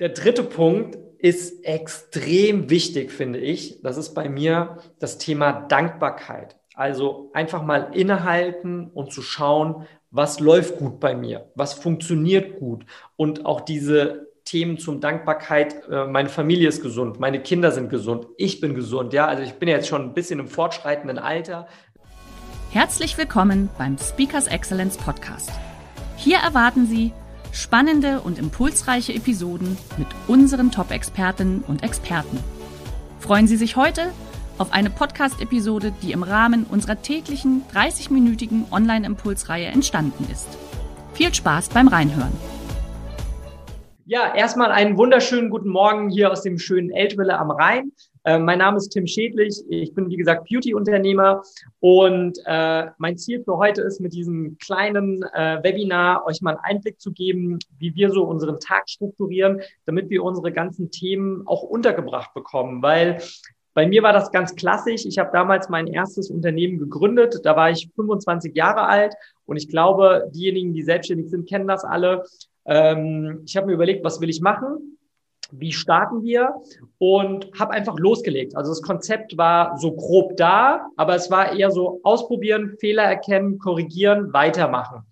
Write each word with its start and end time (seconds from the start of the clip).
Der 0.00 0.08
dritte 0.08 0.42
Punkt 0.42 0.96
ist 1.18 1.62
extrem 1.62 2.70
wichtig, 2.70 3.12
finde 3.12 3.38
ich. 3.38 3.82
Das 3.82 3.98
ist 3.98 4.14
bei 4.14 4.30
mir 4.30 4.78
das 4.98 5.18
Thema 5.18 5.52
Dankbarkeit. 5.52 6.56
Also 6.74 7.30
einfach 7.34 7.62
mal 7.62 7.90
innehalten 7.92 8.90
und 8.94 9.12
zu 9.12 9.20
schauen, 9.20 9.86
was 10.10 10.40
läuft 10.40 10.78
gut 10.78 11.00
bei 11.00 11.14
mir, 11.14 11.50
was 11.54 11.74
funktioniert 11.74 12.58
gut 12.58 12.86
und 13.16 13.44
auch 13.44 13.60
diese 13.60 14.28
Themen 14.46 14.78
zum 14.78 15.02
Dankbarkeit. 15.02 15.86
Äh, 15.90 16.06
meine 16.06 16.30
Familie 16.30 16.68
ist 16.68 16.80
gesund, 16.80 17.20
meine 17.20 17.42
Kinder 17.42 17.70
sind 17.70 17.90
gesund, 17.90 18.26
ich 18.38 18.58
bin 18.62 18.74
gesund. 18.74 19.12
Ja, 19.12 19.26
also 19.26 19.42
ich 19.42 19.52
bin 19.52 19.68
jetzt 19.68 19.86
schon 19.86 20.02
ein 20.02 20.14
bisschen 20.14 20.40
im 20.40 20.48
fortschreitenden 20.48 21.18
Alter. 21.18 21.68
Herzlich 22.70 23.18
willkommen 23.18 23.68
beim 23.76 23.98
Speakers 23.98 24.46
Excellence 24.46 24.96
Podcast. 24.96 25.50
Hier 26.16 26.38
erwarten 26.38 26.86
Sie 26.86 27.12
Spannende 27.52 28.20
und 28.20 28.38
impulsreiche 28.38 29.12
Episoden 29.12 29.76
mit 29.98 30.06
unseren 30.28 30.70
Top-Expertinnen 30.70 31.64
und 31.66 31.82
Experten. 31.82 32.38
Freuen 33.18 33.48
Sie 33.48 33.56
sich 33.56 33.76
heute 33.76 34.12
auf 34.58 34.72
eine 34.72 34.90
Podcast-Episode, 34.90 35.92
die 36.02 36.12
im 36.12 36.22
Rahmen 36.22 36.64
unserer 36.64 37.02
täglichen 37.02 37.62
30-minütigen 37.74 38.70
Online-Impulsreihe 38.70 39.66
entstanden 39.66 40.26
ist. 40.30 40.46
Viel 41.14 41.34
Spaß 41.34 41.70
beim 41.70 41.88
Reinhören. 41.88 42.32
Ja, 44.04 44.34
erstmal 44.34 44.70
einen 44.70 44.96
wunderschönen 44.96 45.50
guten 45.50 45.70
Morgen 45.70 46.08
hier 46.08 46.30
aus 46.30 46.42
dem 46.42 46.58
schönen 46.58 46.90
Eltville 46.90 47.38
am 47.38 47.50
Rhein. 47.50 47.92
Äh, 48.24 48.38
mein 48.38 48.58
Name 48.58 48.76
ist 48.76 48.90
Tim 48.90 49.06
Schädlich. 49.06 49.62
Ich 49.68 49.94
bin, 49.94 50.10
wie 50.10 50.16
gesagt, 50.16 50.48
Beauty-Unternehmer. 50.48 51.42
Und 51.80 52.38
äh, 52.44 52.86
mein 52.98 53.16
Ziel 53.16 53.42
für 53.42 53.56
heute 53.56 53.82
ist, 53.82 54.00
mit 54.00 54.12
diesem 54.12 54.58
kleinen 54.58 55.22
äh, 55.34 55.62
Webinar 55.62 56.26
euch 56.26 56.42
mal 56.42 56.56
einen 56.56 56.76
Einblick 56.76 57.00
zu 57.00 57.12
geben, 57.12 57.58
wie 57.78 57.94
wir 57.94 58.10
so 58.10 58.24
unseren 58.24 58.60
Tag 58.60 58.88
strukturieren, 58.90 59.62
damit 59.86 60.10
wir 60.10 60.22
unsere 60.22 60.52
ganzen 60.52 60.90
Themen 60.90 61.46
auch 61.46 61.62
untergebracht 61.62 62.34
bekommen. 62.34 62.82
Weil 62.82 63.22
bei 63.72 63.86
mir 63.86 64.02
war 64.02 64.12
das 64.12 64.30
ganz 64.32 64.54
klassisch. 64.54 65.06
Ich 65.06 65.18
habe 65.18 65.30
damals 65.32 65.70
mein 65.70 65.86
erstes 65.86 66.30
Unternehmen 66.30 66.78
gegründet. 66.78 67.40
Da 67.44 67.56
war 67.56 67.70
ich 67.70 67.88
25 67.94 68.54
Jahre 68.54 68.82
alt. 68.82 69.14
Und 69.46 69.56
ich 69.56 69.68
glaube, 69.68 70.30
diejenigen, 70.34 70.74
die 70.74 70.82
selbstständig 70.82 71.30
sind, 71.30 71.48
kennen 71.48 71.66
das 71.66 71.84
alle. 71.84 72.24
Ähm, 72.66 73.42
ich 73.46 73.56
habe 73.56 73.68
mir 73.68 73.74
überlegt, 73.74 74.04
was 74.04 74.20
will 74.20 74.28
ich 74.28 74.42
machen? 74.42 74.98
Wie 75.52 75.72
starten 75.72 76.22
wir 76.22 76.54
und 76.98 77.50
habe 77.58 77.72
einfach 77.72 77.98
losgelegt. 77.98 78.56
Also 78.56 78.70
das 78.70 78.82
Konzept 78.82 79.36
war 79.36 79.78
so 79.78 79.92
grob 79.92 80.36
da, 80.36 80.88
aber 80.96 81.14
es 81.14 81.30
war 81.30 81.52
eher 81.56 81.70
so 81.70 82.00
ausprobieren, 82.02 82.76
Fehler 82.78 83.04
erkennen, 83.04 83.58
korrigieren, 83.58 84.32
weitermachen. 84.32 85.04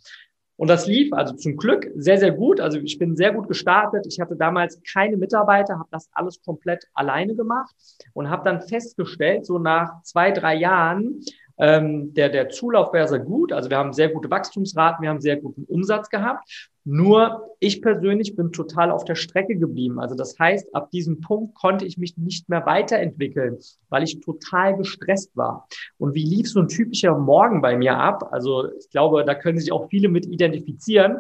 Und 0.57 0.69
das 0.69 0.89
lief 0.89 1.13
also 1.13 1.35
zum 1.35 1.57
Glück 1.57 1.89
sehr, 1.95 2.19
sehr 2.19 2.33
gut. 2.33 2.61
Also 2.61 2.79
ich 2.79 2.99
bin 2.99 3.15
sehr 3.15 3.33
gut 3.33 3.47
gestartet. 3.47 4.07
Ich 4.09 4.19
hatte 4.19 4.35
damals 4.35 4.83
keine 4.93 5.17
Mitarbeiter, 5.17 5.79
habe 5.79 5.89
das 5.93 6.09
alles 6.13 6.43
komplett 6.43 6.85
alleine 6.95 7.37
gemacht 7.37 7.73
und 8.13 8.29
habe 8.29 8.43
dann 8.45 8.61
festgestellt, 8.63 9.47
so 9.47 9.61
nach 9.61 10.03
zwei, 10.03 10.33
drei 10.33 10.57
Jahren, 10.57 11.23
ähm, 11.59 12.15
der, 12.15 12.29
der 12.29 12.49
Zulauf 12.49 12.93
war 12.93 13.07
sehr 13.09 13.19
gut. 13.19 13.53
Also 13.53 13.71
wir 13.71 13.77
haben 13.77 13.93
sehr 13.93 14.09
gute 14.09 14.31
Wachstumsraten, 14.31 15.03
wir 15.03 15.11
haben 15.11 15.21
sehr 15.21 15.37
guten 15.37 15.65
Umsatz 15.65 16.09
gehabt. 16.09 16.49
Nur 16.85 17.55
ich 17.61 17.83
persönlich 17.83 18.35
bin 18.35 18.51
total 18.51 18.91
auf 18.91 19.05
der 19.05 19.15
Strecke 19.15 19.57
geblieben. 19.57 20.01
Also 20.01 20.15
das 20.15 20.39
heißt, 20.39 20.75
ab 20.75 20.91
diesem 20.91 21.21
Punkt 21.21 21.55
konnte 21.55 21.85
ich 21.85 21.99
mich 21.99 22.17
nicht 22.17 22.49
mehr 22.49 22.65
weiterentwickeln, 22.65 23.59
weil 23.91 24.05
ich 24.05 24.21
total 24.21 24.77
gestresst 24.77 25.37
war. 25.37 25.69
Und 25.99 26.15
wie 26.15 26.25
lief 26.25 26.49
so 26.49 26.61
ein 26.61 26.69
typischer 26.69 27.19
Morgen 27.19 27.61
bei 27.61 27.77
mir 27.77 27.99
ab? 27.99 28.29
Also 28.33 28.73
ich 28.79 28.89
glaube, 28.89 29.25
da 29.25 29.35
können 29.35 29.59
sich 29.59 29.71
auch 29.71 29.89
viele 29.91 30.09
mit 30.09 30.27
identifizieren. 30.27 31.19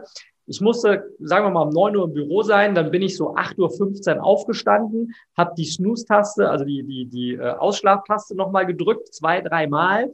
Ich 0.48 0.62
musste, 0.62 1.14
sagen 1.20 1.44
wir 1.47 1.50
mal, 1.50 1.62
um 1.62 1.75
neun 1.75 1.94
Uhr 1.94 2.04
im 2.06 2.14
Büro 2.14 2.42
sein, 2.42 2.75
dann 2.75 2.91
bin 2.91 3.03
ich 3.03 3.16
so 3.16 3.36
acht 3.36 3.59
Uhr 3.59 3.70
fünfzehn 3.70 4.19
aufgestanden, 4.19 5.12
habe 5.36 5.53
die 5.59 5.66
Snooze-Taste, 5.66 6.48
also 6.48 6.64
die, 6.64 6.82
die, 6.84 7.06
die 7.06 7.34
äh, 7.34 7.50
Ausschlaftaste 7.50 8.34
nochmal 8.34 8.64
gedrückt, 8.64 9.14
zwei, 9.14 9.42
dreimal 9.42 10.10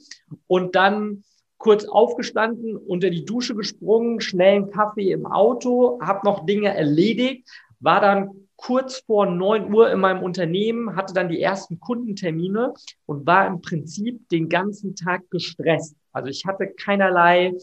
und 0.49 0.75
dann 0.75 1.23
kurz 1.57 1.85
aufgestanden, 1.85 2.77
unter 2.77 3.11
die 3.11 3.25
Dusche 3.25 3.55
gesprungen, 3.55 4.21
schnellen 4.21 4.71
Kaffee 4.71 5.13
im 5.13 5.25
Auto, 5.25 6.01
habe 6.03 6.27
noch 6.27 6.45
Dinge 6.45 6.75
erledigt, 6.75 7.49
war 7.81 8.01
dann 8.01 8.31
kurz 8.57 8.99
vor 9.07 9.27
neun 9.27 9.73
Uhr 9.73 9.91
in 9.91 10.01
meinem 10.01 10.23
Unternehmen, 10.23 10.97
hatte 10.97 11.15
dann 11.15 11.29
die 11.29 11.41
ersten 11.41 11.79
Kundentermine 11.81 12.75
und 13.07 13.27
war 13.27 13.47
im 13.47 13.61
Prinzip 13.61 14.29
den 14.31 14.49
ganzen 14.49 14.97
Tag 14.97 15.23
gestresst. 15.31 15.97
Also 16.13 16.29
ich 16.29 16.45
hatte 16.45 16.69
keinerlei 16.69 17.55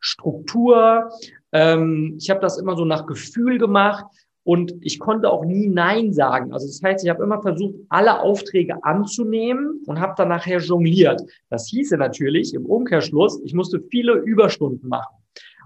Struktur. 0.00 1.10
Ähm, 1.52 2.16
ich 2.18 2.30
habe 2.30 2.40
das 2.40 2.58
immer 2.58 2.76
so 2.76 2.84
nach 2.84 3.06
Gefühl 3.06 3.58
gemacht 3.58 4.06
und 4.44 4.74
ich 4.80 4.98
konnte 4.98 5.30
auch 5.30 5.44
nie 5.44 5.68
Nein 5.68 6.12
sagen. 6.12 6.52
Also 6.52 6.66
das 6.66 6.80
heißt, 6.82 7.04
ich 7.04 7.10
habe 7.10 7.22
immer 7.22 7.42
versucht, 7.42 7.74
alle 7.88 8.20
Aufträge 8.20 8.82
anzunehmen 8.84 9.82
und 9.86 10.00
habe 10.00 10.14
dann 10.16 10.28
nachher 10.28 10.58
jongliert. 10.58 11.22
Das 11.50 11.68
hieße 11.68 11.96
natürlich 11.96 12.54
im 12.54 12.66
Umkehrschluss, 12.66 13.40
ich 13.44 13.54
musste 13.54 13.80
viele 13.90 14.14
Überstunden 14.14 14.88
machen. 14.88 15.14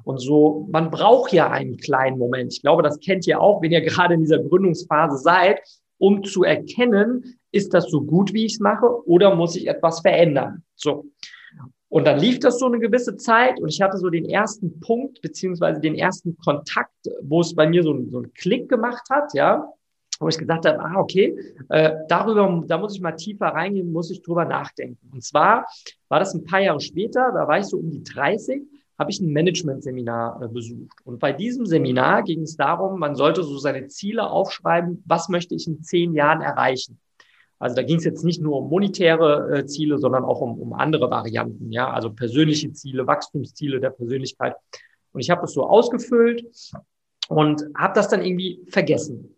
Und 0.04 0.18
so, 0.18 0.68
man 0.70 0.90
braucht 0.90 1.32
ja 1.32 1.50
einen 1.50 1.78
kleinen 1.78 2.18
Moment. 2.18 2.52
Ich 2.52 2.62
glaube, 2.62 2.82
das 2.82 3.00
kennt 3.00 3.26
ihr 3.26 3.40
auch, 3.40 3.62
wenn 3.62 3.72
ihr 3.72 3.80
gerade 3.84 4.14
in 4.14 4.20
dieser 4.20 4.38
Gründungsphase 4.38 5.18
seid, 5.18 5.60
um 5.98 6.22
zu 6.22 6.42
erkennen, 6.42 7.38
ist 7.52 7.72
das 7.72 7.88
so 7.88 8.02
gut, 8.02 8.32
wie 8.32 8.46
ich 8.46 8.54
es 8.54 8.60
mache, 8.60 8.86
oder 9.06 9.34
muss 9.34 9.56
ich 9.56 9.68
etwas 9.68 10.00
verändern? 10.00 10.62
So. 10.74 11.06
Und 11.94 12.08
dann 12.08 12.18
lief 12.18 12.40
das 12.40 12.58
so 12.58 12.66
eine 12.66 12.80
gewisse 12.80 13.16
Zeit 13.16 13.60
und 13.60 13.68
ich 13.68 13.80
hatte 13.80 13.98
so 13.98 14.10
den 14.10 14.28
ersten 14.28 14.80
Punkt 14.80 15.22
beziehungsweise 15.22 15.80
den 15.80 15.94
ersten 15.94 16.36
Kontakt, 16.38 16.90
wo 17.22 17.40
es 17.40 17.54
bei 17.54 17.68
mir 17.68 17.84
so, 17.84 17.96
so 18.10 18.18
einen 18.18 18.34
Klick 18.34 18.68
gemacht 18.68 19.04
hat, 19.10 19.32
ja, 19.32 19.72
wo 20.18 20.26
ich 20.26 20.36
gesagt 20.36 20.66
habe, 20.66 20.80
ah, 20.80 20.96
okay, 20.96 21.38
äh, 21.68 21.92
darüber, 22.08 22.64
da 22.66 22.78
muss 22.78 22.96
ich 22.96 23.00
mal 23.00 23.12
tiefer 23.12 23.46
reingehen, 23.46 23.92
muss 23.92 24.10
ich 24.10 24.22
drüber 24.22 24.44
nachdenken. 24.44 25.08
Und 25.12 25.22
zwar 25.22 25.66
war 26.08 26.18
das 26.18 26.34
ein 26.34 26.42
paar 26.42 26.62
Jahre 26.62 26.80
später, 26.80 27.30
da 27.32 27.46
war 27.46 27.60
ich 27.60 27.66
so 27.66 27.76
um 27.76 27.92
die 27.92 28.02
30, 28.02 28.62
habe 28.98 29.12
ich 29.12 29.20
ein 29.20 29.32
Management-Seminar 29.32 30.42
äh, 30.42 30.48
besucht. 30.48 30.98
Und 31.04 31.20
bei 31.20 31.32
diesem 31.32 31.64
Seminar 31.64 32.24
ging 32.24 32.42
es 32.42 32.56
darum, 32.56 32.98
man 32.98 33.14
sollte 33.14 33.44
so 33.44 33.56
seine 33.58 33.86
Ziele 33.86 34.28
aufschreiben, 34.28 35.04
was 35.06 35.28
möchte 35.28 35.54
ich 35.54 35.68
in 35.68 35.80
zehn 35.84 36.12
Jahren 36.12 36.40
erreichen. 36.40 36.98
Also 37.64 37.76
da 37.76 37.82
ging 37.82 37.96
es 37.96 38.04
jetzt 38.04 38.26
nicht 38.26 38.42
nur 38.42 38.58
um 38.58 38.68
monetäre 38.68 39.60
äh, 39.60 39.64
Ziele, 39.64 39.96
sondern 39.96 40.22
auch 40.22 40.42
um, 40.42 40.60
um 40.60 40.74
andere 40.74 41.10
Varianten, 41.10 41.72
ja, 41.72 41.90
also 41.90 42.10
persönliche 42.10 42.70
Ziele, 42.74 43.06
Wachstumsziele 43.06 43.80
der 43.80 43.88
Persönlichkeit. 43.88 44.54
Und 45.12 45.22
ich 45.22 45.30
habe 45.30 45.40
das 45.40 45.54
so 45.54 45.66
ausgefüllt 45.66 46.44
und 47.28 47.64
habe 47.74 47.94
das 47.94 48.08
dann 48.08 48.22
irgendwie 48.22 48.60
vergessen. 48.68 49.34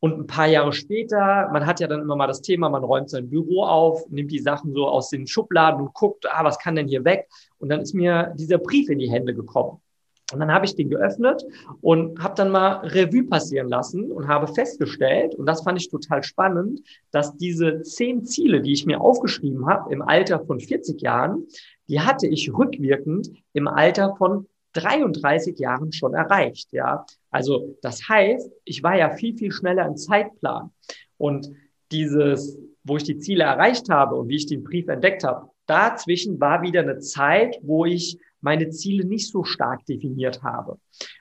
Und 0.00 0.20
ein 0.20 0.26
paar 0.26 0.48
Jahre 0.48 0.74
später, 0.74 1.48
man 1.50 1.64
hat 1.64 1.80
ja 1.80 1.86
dann 1.86 2.02
immer 2.02 2.14
mal 2.14 2.26
das 2.26 2.42
Thema, 2.42 2.68
man 2.68 2.84
räumt 2.84 3.08
sein 3.08 3.30
Büro 3.30 3.62
auf, 3.62 4.06
nimmt 4.10 4.30
die 4.30 4.40
Sachen 4.40 4.74
so 4.74 4.86
aus 4.86 5.08
den 5.08 5.26
Schubladen 5.26 5.80
und 5.80 5.94
guckt, 5.94 6.26
ah, 6.30 6.44
was 6.44 6.58
kann 6.58 6.76
denn 6.76 6.88
hier 6.88 7.06
weg? 7.06 7.26
Und 7.56 7.70
dann 7.70 7.80
ist 7.80 7.94
mir 7.94 8.34
dieser 8.36 8.58
Brief 8.58 8.90
in 8.90 8.98
die 8.98 9.10
Hände 9.10 9.32
gekommen. 9.32 9.80
Und 10.32 10.40
dann 10.40 10.52
habe 10.52 10.64
ich 10.64 10.74
den 10.74 10.90
geöffnet 10.90 11.44
und 11.80 12.22
habe 12.22 12.34
dann 12.34 12.50
mal 12.50 12.86
Revue 12.86 13.24
passieren 13.24 13.68
lassen 13.68 14.10
und 14.10 14.28
habe 14.28 14.52
festgestellt, 14.52 15.34
und 15.34 15.46
das 15.46 15.62
fand 15.62 15.80
ich 15.80 15.90
total 15.90 16.22
spannend, 16.22 16.80
dass 17.10 17.36
diese 17.36 17.82
zehn 17.82 18.24
Ziele, 18.24 18.60
die 18.62 18.72
ich 18.72 18.86
mir 18.86 19.00
aufgeschrieben 19.00 19.66
habe 19.66 19.92
im 19.92 20.02
Alter 20.02 20.40
von 20.44 20.60
40 20.60 21.00
Jahren, 21.00 21.46
die 21.88 22.00
hatte 22.00 22.26
ich 22.26 22.52
rückwirkend 22.52 23.30
im 23.52 23.68
Alter 23.68 24.14
von 24.16 24.46
33 24.74 25.58
Jahren 25.58 25.92
schon 25.92 26.14
erreicht. 26.14 26.72
Ja, 26.72 27.04
also 27.30 27.76
das 27.82 28.08
heißt, 28.08 28.50
ich 28.64 28.82
war 28.82 28.96
ja 28.96 29.10
viel, 29.10 29.36
viel 29.36 29.52
schneller 29.52 29.86
im 29.86 29.96
Zeitplan. 29.96 30.70
Und 31.18 31.50
dieses, 31.90 32.58
wo 32.84 32.96
ich 32.96 33.04
die 33.04 33.18
Ziele 33.18 33.44
erreicht 33.44 33.90
habe 33.90 34.16
und 34.16 34.28
wie 34.28 34.36
ich 34.36 34.46
den 34.46 34.64
Brief 34.64 34.88
entdeckt 34.88 35.24
habe, 35.24 35.50
dazwischen 35.66 36.40
war 36.40 36.62
wieder 36.62 36.80
eine 36.80 36.98
Zeit, 36.98 37.58
wo 37.62 37.84
ich 37.84 38.18
meine 38.42 38.68
Ziele 38.70 39.06
nicht 39.06 39.30
so 39.30 39.44
stark 39.44 39.86
definiert 39.86 40.42
habe. 40.42 40.78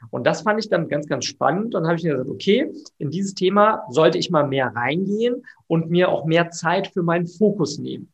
Und 0.09 0.25
das 0.27 0.41
fand 0.41 0.59
ich 0.59 0.69
dann 0.69 0.89
ganz, 0.89 1.07
ganz 1.07 1.25
spannend. 1.25 1.75
Und 1.75 1.85
habe 1.85 1.95
ich 1.95 2.03
mir 2.03 2.11
gesagt, 2.11 2.29
okay, 2.29 2.71
in 2.97 3.11
dieses 3.11 3.33
Thema 3.33 3.83
sollte 3.89 4.17
ich 4.17 4.29
mal 4.29 4.47
mehr 4.47 4.67
reingehen 4.75 5.43
und 5.67 5.89
mir 5.89 6.09
auch 6.09 6.25
mehr 6.25 6.49
Zeit 6.49 6.87
für 6.87 7.03
meinen 7.03 7.27
Fokus 7.27 7.77
nehmen. 7.77 8.11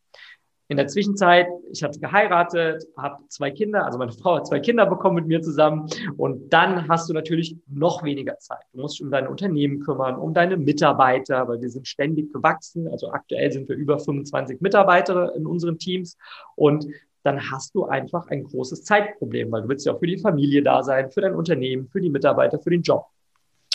in 0.70 0.76
der 0.76 0.86
Zwischenzeit, 0.86 1.46
ich 1.72 1.82
hatte 1.82 1.98
geheiratet, 1.98 2.84
habe 2.94 3.22
zwei 3.28 3.50
Kinder, 3.50 3.86
also 3.86 3.96
meine 3.96 4.12
Frau 4.20 4.36
hat 4.36 4.46
zwei 4.46 4.60
Kinder 4.60 4.84
bekommen 4.84 5.16
mit 5.16 5.26
mir 5.26 5.40
zusammen 5.40 5.88
und 6.18 6.52
dann 6.52 6.86
hast 6.88 7.08
du 7.08 7.14
natürlich 7.14 7.56
noch 7.66 8.02
weniger 8.04 8.38
Zeit. 8.38 8.64
Du 8.74 8.82
musst 8.82 8.96
dich 8.96 9.02
um 9.02 9.10
deine 9.10 9.30
Unternehmen 9.30 9.80
kümmern, 9.80 10.16
um 10.16 10.34
deine 10.34 10.58
Mitarbeiter, 10.58 11.48
weil 11.48 11.62
wir 11.62 11.70
sind 11.70 11.88
ständig 11.88 12.34
gewachsen. 12.34 12.86
Also 12.88 13.10
aktuell 13.10 13.50
sind 13.50 13.66
wir 13.70 13.76
über 13.76 13.98
25 13.98 14.60
Mitarbeiter 14.60 15.34
in 15.34 15.46
unseren 15.46 15.78
Teams 15.78 16.18
und 16.54 16.86
dann 17.22 17.50
hast 17.50 17.74
du 17.74 17.84
einfach 17.84 18.28
ein 18.28 18.44
großes 18.44 18.84
Zeitproblem, 18.84 19.50
weil 19.52 19.62
du 19.62 19.68
willst 19.68 19.86
ja 19.86 19.92
auch 19.92 19.98
für 19.98 20.06
die 20.06 20.18
Familie 20.18 20.62
da 20.62 20.82
sein, 20.82 21.10
für 21.10 21.20
dein 21.20 21.34
Unternehmen, 21.34 21.88
für 21.88 22.00
die 22.00 22.10
Mitarbeiter, 22.10 22.58
für 22.58 22.70
den 22.70 22.82
Job. 22.82 23.06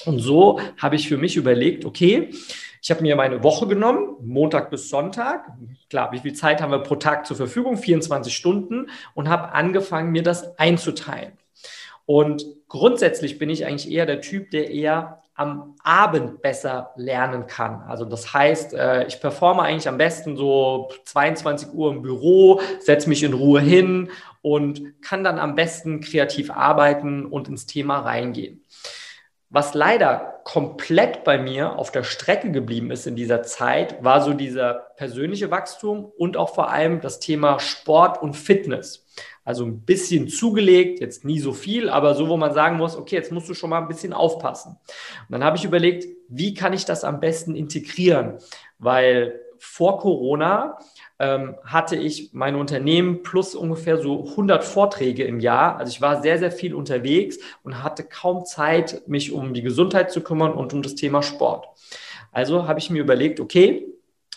Und 0.06 0.20
so 0.20 0.60
habe 0.78 0.96
ich 0.96 1.08
für 1.08 1.18
mich 1.18 1.38
überlegt, 1.38 1.86
okay, 1.86 2.30
ich 2.82 2.92
habe 2.92 3.02
mir 3.02 3.16
meine 3.16 3.44
Woche 3.44 3.68
genommen, 3.68 4.18
Montag 4.22 4.70
bis 4.70 4.90
Sonntag. 4.90 5.46
Klar, 5.90 6.12
wie 6.12 6.20
viel 6.20 6.34
Zeit 6.34 6.62
haben 6.62 6.72
wir 6.72 6.80
pro 6.80 6.96
Tag 6.96 7.26
zur 7.26 7.38
Verfügung? 7.38 7.78
24 7.78 8.36
Stunden 8.36 8.90
und 9.14 9.30
habe 9.30 9.54
angefangen, 9.54 10.12
mir 10.12 10.24
das 10.24 10.60
einzuteilen. 10.60 11.34
Und 12.06 12.46
grundsätzlich 12.68 13.40
bin 13.40 13.50
ich 13.50 13.66
eigentlich 13.66 13.90
eher 13.90 14.06
der 14.06 14.20
Typ, 14.20 14.52
der 14.52 14.70
eher 14.70 15.23
am 15.36 15.76
Abend 15.84 16.42
besser 16.42 16.92
lernen 16.96 17.48
kann. 17.48 17.82
Also 17.88 18.06
das 18.06 18.34
heißt, 18.34 18.74
äh, 18.74 19.06
ich 19.08 19.20
performe 19.20 19.64
eigentlich 19.64 19.88
am 19.88 19.98
besten 19.98 20.38
so 20.38 20.90
22 21.06 21.74
Uhr 21.74 21.92
im 21.92 22.02
Büro, 22.04 22.62
setze 22.80 23.10
mich 23.10 23.24
in 23.24 23.34
Ruhe 23.34 23.60
hin 23.60 24.12
und 24.42 25.02
kann 25.02 25.24
dann 25.24 25.40
am 25.40 25.56
besten 25.56 26.02
kreativ 26.02 26.52
arbeiten 26.52 27.26
und 27.26 27.48
ins 27.48 27.66
Thema 27.66 28.00
reingehen. 28.00 28.64
Was 29.50 29.74
leider 29.76 30.42
komplett 30.44 31.24
bei 31.24 31.38
mir 31.38 31.78
auf 31.78 31.92
der 31.92 32.04
Strecke 32.04 32.52
geblieben 32.52 32.90
ist 32.90 33.06
in 33.06 33.16
dieser 33.16 33.44
Zeit, 33.44 34.04
war 34.04 34.22
so 34.22 34.34
dieser 34.34 34.74
persönliche 34.98 35.52
Wachstum 35.52 36.12
und 36.18 36.38
auch 36.38 36.56
vor 36.56 36.70
allem 36.70 37.02
das 37.02 37.20
Thema 37.20 37.60
Sport 37.60 38.22
und 38.22 38.34
Fitness. 38.34 39.06
Also 39.44 39.66
ein 39.66 39.82
bisschen 39.82 40.28
zugelegt, 40.30 41.00
jetzt 41.02 41.26
nie 41.26 41.40
so 41.40 41.54
viel, 41.54 41.90
aber 41.90 42.16
so, 42.16 42.30
wo 42.30 42.38
man 42.38 42.54
sagen 42.54 42.78
muss, 42.78 42.96
okay, 42.96 43.16
jetzt 43.16 43.32
musst 43.32 43.50
du 43.50 43.54
schon 43.54 43.70
mal 43.70 43.82
ein 43.82 43.88
bisschen 43.88 44.14
aufpassen. 44.14 44.78
Und 45.28 45.32
dann 45.32 45.44
habe 45.44 45.58
ich 45.58 45.66
überlegt, 45.66 46.08
wie 46.30 46.54
kann 46.54 46.74
ich 46.74 46.86
das 46.86 47.04
am 47.04 47.20
besten 47.20 47.56
integrieren? 47.56 48.38
Weil 48.80 49.40
vor 49.66 50.00
Corona 50.00 50.78
ähm, 51.20 51.56
hatte 51.64 51.96
ich 51.96 52.32
mein 52.34 52.56
Unternehmen 52.56 53.24
plus 53.24 53.56
ungefähr 53.56 53.98
so 53.98 54.28
100 54.28 54.64
Vorträge 54.64 55.24
im 55.24 55.40
Jahr. 55.40 55.78
Also 55.78 55.92
ich 55.92 56.02
war 56.02 56.22
sehr, 56.22 56.38
sehr 56.38 56.52
viel 56.52 56.76
unterwegs 56.76 57.38
und 57.64 57.82
hatte 57.82 58.04
kaum 58.04 58.46
Zeit, 58.46 59.04
mich 59.08 59.32
um 59.32 59.54
die 59.54 59.62
Gesundheit 59.62 60.12
zu 60.12 60.22
kümmern 60.22 60.52
und 60.54 60.74
um 60.74 60.82
das 60.82 60.96
Thema 60.96 61.24
Sport. 61.24 61.68
Also 62.34 62.68
habe 62.68 62.80
ich 62.80 62.90
mir 62.90 63.02
überlegt, 63.02 63.40
okay, 63.40 63.88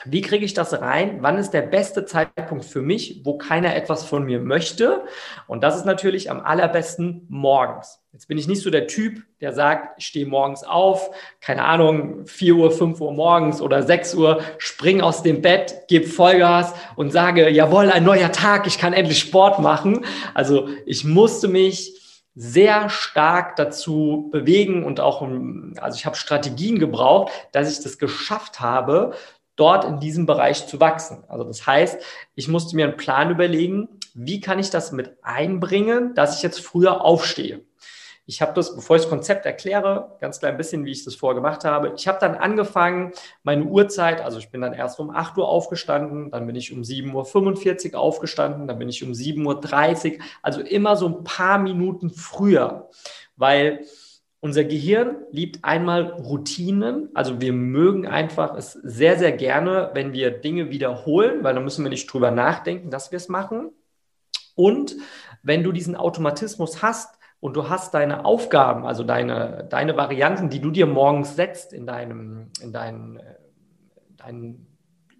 wie 0.08 0.20
kriege 0.20 0.44
ich 0.44 0.54
das 0.54 0.80
rein? 0.80 1.18
Wann 1.20 1.38
ist 1.38 1.50
der 1.50 1.62
beste 1.62 2.04
Zeitpunkt 2.04 2.64
für 2.64 2.82
mich, 2.82 3.22
wo 3.24 3.38
keiner 3.38 3.74
etwas 3.74 4.04
von 4.04 4.24
mir 4.24 4.40
möchte? 4.40 5.04
Und 5.46 5.62
das 5.62 5.76
ist 5.76 5.84
natürlich 5.84 6.30
am 6.30 6.40
allerbesten 6.40 7.26
morgens. 7.28 8.00
Jetzt 8.12 8.28
bin 8.28 8.38
ich 8.38 8.48
nicht 8.48 8.62
so 8.62 8.70
der 8.70 8.86
Typ, 8.86 9.22
der 9.40 9.52
sagt, 9.52 9.98
ich 9.98 10.06
stehe 10.06 10.24
morgens 10.24 10.64
auf, 10.64 11.10
keine 11.40 11.64
Ahnung, 11.64 12.26
4 12.26 12.54
Uhr, 12.54 12.70
5 12.70 13.00
Uhr 13.00 13.12
morgens 13.12 13.60
oder 13.60 13.82
6 13.82 14.14
Uhr, 14.14 14.40
spring 14.58 15.02
aus 15.02 15.22
dem 15.22 15.42
Bett, 15.42 15.82
gebe 15.88 16.06
Vollgas 16.06 16.72
und 16.96 17.10
sage, 17.10 17.50
jawohl, 17.50 17.90
ein 17.90 18.04
neuer 18.04 18.32
Tag, 18.32 18.66
ich 18.66 18.78
kann 18.78 18.94
endlich 18.94 19.18
Sport 19.18 19.58
machen. 19.58 20.04
Also 20.32 20.68
ich 20.86 21.04
musste 21.04 21.48
mich 21.48 21.92
sehr 22.38 22.90
stark 22.90 23.56
dazu 23.56 24.28
bewegen 24.30 24.84
und 24.84 25.00
auch, 25.00 25.26
also 25.80 25.96
ich 25.96 26.04
habe 26.04 26.16
Strategien 26.16 26.78
gebraucht, 26.78 27.32
dass 27.52 27.72
ich 27.72 27.82
das 27.82 27.98
geschafft 27.98 28.60
habe, 28.60 29.14
dort 29.56 29.84
in 29.84 29.98
diesem 29.98 30.26
Bereich 30.26 30.66
zu 30.66 30.80
wachsen. 30.80 31.24
Also 31.28 31.44
das 31.44 31.66
heißt, 31.66 32.02
ich 32.34 32.48
musste 32.48 32.76
mir 32.76 32.86
einen 32.86 32.96
Plan 32.96 33.30
überlegen, 33.30 33.88
wie 34.14 34.40
kann 34.40 34.58
ich 34.58 34.70
das 34.70 34.92
mit 34.92 35.16
einbringen, 35.22 36.14
dass 36.14 36.36
ich 36.36 36.42
jetzt 36.42 36.60
früher 36.60 37.02
aufstehe. 37.02 37.62
Ich 38.28 38.42
habe 38.42 38.54
das, 38.54 38.74
bevor 38.74 38.96
ich 38.96 39.02
das 39.02 39.08
Konzept 39.08 39.46
erkläre, 39.46 40.16
ganz 40.20 40.40
klein 40.40 40.56
bisschen, 40.56 40.84
wie 40.84 40.90
ich 40.90 41.04
das 41.04 41.14
vorher 41.14 41.36
gemacht 41.36 41.64
habe. 41.64 41.92
Ich 41.96 42.08
habe 42.08 42.18
dann 42.20 42.34
angefangen, 42.34 43.12
meine 43.44 43.64
Uhrzeit, 43.64 44.20
also 44.20 44.38
ich 44.38 44.50
bin 44.50 44.62
dann 44.62 44.72
erst 44.72 44.98
um 44.98 45.10
8 45.10 45.38
Uhr 45.38 45.48
aufgestanden, 45.48 46.32
dann 46.32 46.44
bin 46.44 46.56
ich 46.56 46.72
um 46.72 46.80
7.45 46.82 47.92
Uhr 47.92 48.00
aufgestanden, 48.00 48.66
dann 48.66 48.80
bin 48.80 48.88
ich 48.88 49.04
um 49.04 49.12
7.30 49.12 50.18
Uhr, 50.18 50.24
also 50.42 50.60
immer 50.60 50.96
so 50.96 51.06
ein 51.06 51.24
paar 51.24 51.58
Minuten 51.58 52.10
früher, 52.10 52.90
weil 53.36 53.84
unser 54.40 54.64
Gehirn 54.64 55.16
liebt 55.30 55.64
einmal 55.64 56.04
Routinen. 56.04 57.08
Also 57.14 57.40
wir 57.40 57.52
mögen 57.52 58.06
einfach 58.06 58.54
es 58.54 58.72
sehr, 58.72 59.18
sehr 59.18 59.32
gerne, 59.32 59.90
wenn 59.94 60.12
wir 60.12 60.30
Dinge 60.30 60.70
wiederholen, 60.70 61.42
weil 61.42 61.54
dann 61.54 61.64
müssen 61.64 61.84
wir 61.84 61.90
nicht 61.90 62.12
drüber 62.12 62.30
nachdenken, 62.30 62.90
dass 62.90 63.10
wir 63.10 63.16
es 63.16 63.28
machen. 63.28 63.70
Und 64.54 64.96
wenn 65.42 65.62
du 65.62 65.72
diesen 65.72 65.96
Automatismus 65.96 66.82
hast 66.82 67.18
und 67.40 67.56
du 67.56 67.68
hast 67.68 67.94
deine 67.94 68.24
Aufgaben, 68.24 68.86
also 68.86 69.04
deine, 69.04 69.66
deine 69.70 69.96
Varianten, 69.96 70.48
die 70.48 70.60
du 70.60 70.70
dir 70.70 70.86
morgens 70.86 71.36
setzt 71.36 71.72
in 71.72 71.86
deinem, 71.86 72.50
in 72.60 72.72
deinen, 72.72 73.16
äh, 73.16 73.34
deinen 74.16 74.75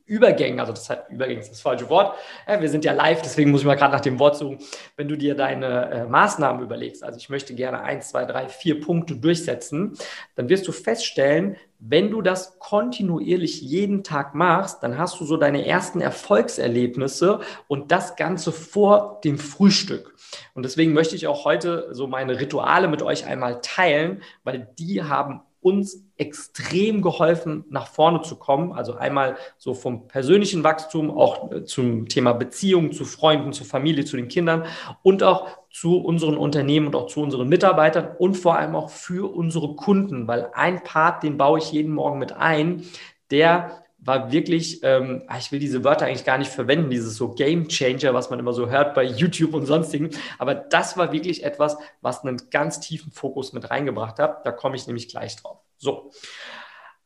Übergängen, 0.07 0.61
also 0.61 0.73
das 0.73 0.89
heißt, 0.89 1.11
Übergänge 1.11 1.41
ist 1.41 1.51
das 1.51 1.61
falsche 1.61 1.91
Wort. 1.91 2.17
Ja, 2.47 2.61
wir 2.61 2.69
sind 2.69 2.85
ja 2.85 2.93
live, 2.93 3.23
deswegen 3.23 3.51
muss 3.51 3.61
ich 3.63 3.67
mal 3.67 3.75
gerade 3.75 3.93
nach 3.93 4.01
dem 4.01 4.19
Wort 4.19 4.37
suchen. 4.37 4.59
Wenn 4.97 5.09
du 5.09 5.17
dir 5.17 5.35
deine 5.35 5.91
äh, 5.91 6.05
Maßnahmen 6.05 6.63
überlegst, 6.63 7.03
also 7.03 7.19
ich 7.19 7.29
möchte 7.29 7.55
gerne 7.55 7.83
eins, 7.83 8.11
zwei, 8.11 8.25
drei, 8.25 8.49
vier 8.49 8.81
Punkte 8.81 9.17
durchsetzen, 9.17 9.99
dann 10.37 10.49
wirst 10.49 10.69
du 10.69 10.73
feststellen, 10.73 11.57
wenn 11.79 12.11
du 12.11 12.23
das 12.23 12.59
kontinuierlich 12.59 13.61
jeden 13.61 14.03
Tag 14.03 14.35
machst, 14.35 14.83
dann 14.83 14.97
hast 14.97 15.21
du 15.21 15.25
so 15.25 15.37
deine 15.37 15.67
ersten 15.67 16.01
Erfolgserlebnisse 16.01 17.41
und 17.69 17.93
das 17.93 18.17
Ganze 18.17 18.53
vor 18.53 19.21
dem 19.25 19.39
Frühstück. 19.39 20.15
Und 20.55 20.63
deswegen 20.63 20.93
möchte 20.93 21.17
ich 21.17 21.27
auch 21.27 21.45
heute 21.45 21.89
so 21.91 22.07
meine 22.07 22.41
Rituale 22.41 22.89
mit 22.89 23.03
euch 23.03 23.27
einmal 23.27 23.61
teilen, 23.61 24.23
weil 24.45 24.69
die 24.79 25.03
haben 25.03 25.43
uns 25.61 26.05
extrem 26.17 27.03
geholfen, 27.03 27.65
nach 27.71 27.89
vorne 27.89 28.23
zu 28.23 28.37
kommen. 28.37 28.73
Also 28.73 28.95
einmal 28.95 29.37
so 29.57 29.75
vom 29.75 30.07
persönlichen 30.07 30.63
Wachstum, 30.65 31.11
auch 31.11 31.51
äh, 31.51 31.65
zum 31.65 32.09
Thema 32.09 32.33
Beziehungen 32.33 32.93
zu 32.93 33.05
Freunden, 33.05 33.53
zur 33.53 33.67
Familie, 33.67 34.05
zu 34.05 34.17
den 34.17 34.29
Kindern 34.29 34.65
und 35.03 35.23
auch 35.23 35.49
zu 35.71 35.99
unseren 35.99 36.37
Unternehmen 36.37 36.87
und 36.87 36.97
auch 36.97 37.07
zu 37.07 37.21
unseren 37.21 37.49
Mitarbeitern 37.49 38.17
und 38.19 38.35
vor 38.37 38.57
allem 38.57 38.75
auch 38.75 38.91
für 38.91 39.35
unsere 39.35 39.75
Kunden, 39.75 40.27
weil 40.27 40.51
ein 40.55 40.83
Part, 40.85 41.23
den 41.23 41.37
baue 41.37 41.59
ich 41.59 41.73
jeden 41.73 41.93
Morgen 41.93 42.19
mit 42.19 42.33
ein, 42.33 42.85
der 43.31 43.86
war 44.07 44.33
wirklich, 44.33 44.83
ähm, 44.83 45.23
ah, 45.27 45.39
ich 45.39 45.53
will 45.53 45.59
diese 45.59 45.85
Wörter 45.85 46.07
eigentlich 46.07 46.25
gar 46.25 46.39
nicht 46.39 46.51
verwenden, 46.51 46.91
dieses 46.91 47.17
so 47.17 47.35
Game 47.35 47.69
Changer, 47.69 48.15
was 48.15 48.31
man 48.31 48.39
immer 48.39 48.53
so 48.53 48.71
hört 48.71 48.95
bei 48.95 49.03
YouTube 49.03 49.55
und 49.55 49.67
sonstigen. 49.67 50.11
Aber 50.39 50.55
das 50.55 50.97
war 50.97 51.13
wirklich 51.13 51.45
etwas, 51.45 51.77
was 52.01 52.25
einen 52.25 52.41
ganz 52.51 52.81
tiefen 52.81 53.13
Fokus 53.13 53.53
mit 53.53 53.71
reingebracht 53.71 54.19
hat. 54.19 54.47
Da 54.47 54.53
komme 54.53 54.77
ich 54.77 54.87
nämlich 54.87 55.09
gleich 55.09 55.37
drauf. 55.37 55.59
So. 55.77 56.11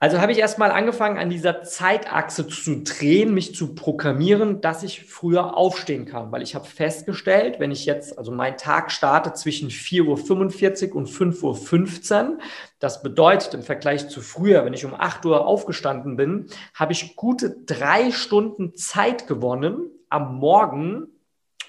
Also 0.02 0.18
habe 0.18 0.32
ich 0.32 0.38
erstmal 0.38 0.70
angefangen, 0.70 1.18
an 1.18 1.28
dieser 1.28 1.62
Zeitachse 1.62 2.48
zu 2.48 2.82
drehen, 2.84 3.34
mich 3.34 3.54
zu 3.54 3.74
programmieren, 3.74 4.62
dass 4.62 4.82
ich 4.82 5.04
früher 5.04 5.58
aufstehen 5.58 6.06
kann. 6.06 6.32
Weil 6.32 6.40
ich 6.40 6.54
habe 6.54 6.64
festgestellt, 6.64 7.60
wenn 7.60 7.70
ich 7.70 7.84
jetzt, 7.84 8.16
also 8.16 8.32
mein 8.32 8.56
Tag 8.56 8.92
starte 8.92 9.34
zwischen 9.34 9.68
4.45 9.68 10.88
Uhr 10.88 10.96
und 10.96 11.06
5.15 11.10 12.30
Uhr, 12.30 12.38
das 12.78 13.02
bedeutet 13.02 13.52
im 13.52 13.62
Vergleich 13.62 14.08
zu 14.08 14.22
früher, 14.22 14.64
wenn 14.64 14.72
ich 14.72 14.86
um 14.86 14.94
8 14.94 15.26
Uhr 15.26 15.46
aufgestanden 15.46 16.16
bin, 16.16 16.46
habe 16.72 16.92
ich 16.92 17.14
gute 17.14 17.54
drei 17.66 18.10
Stunden 18.10 18.74
Zeit 18.74 19.26
gewonnen 19.26 19.90
am 20.08 20.36
Morgen, 20.36 21.08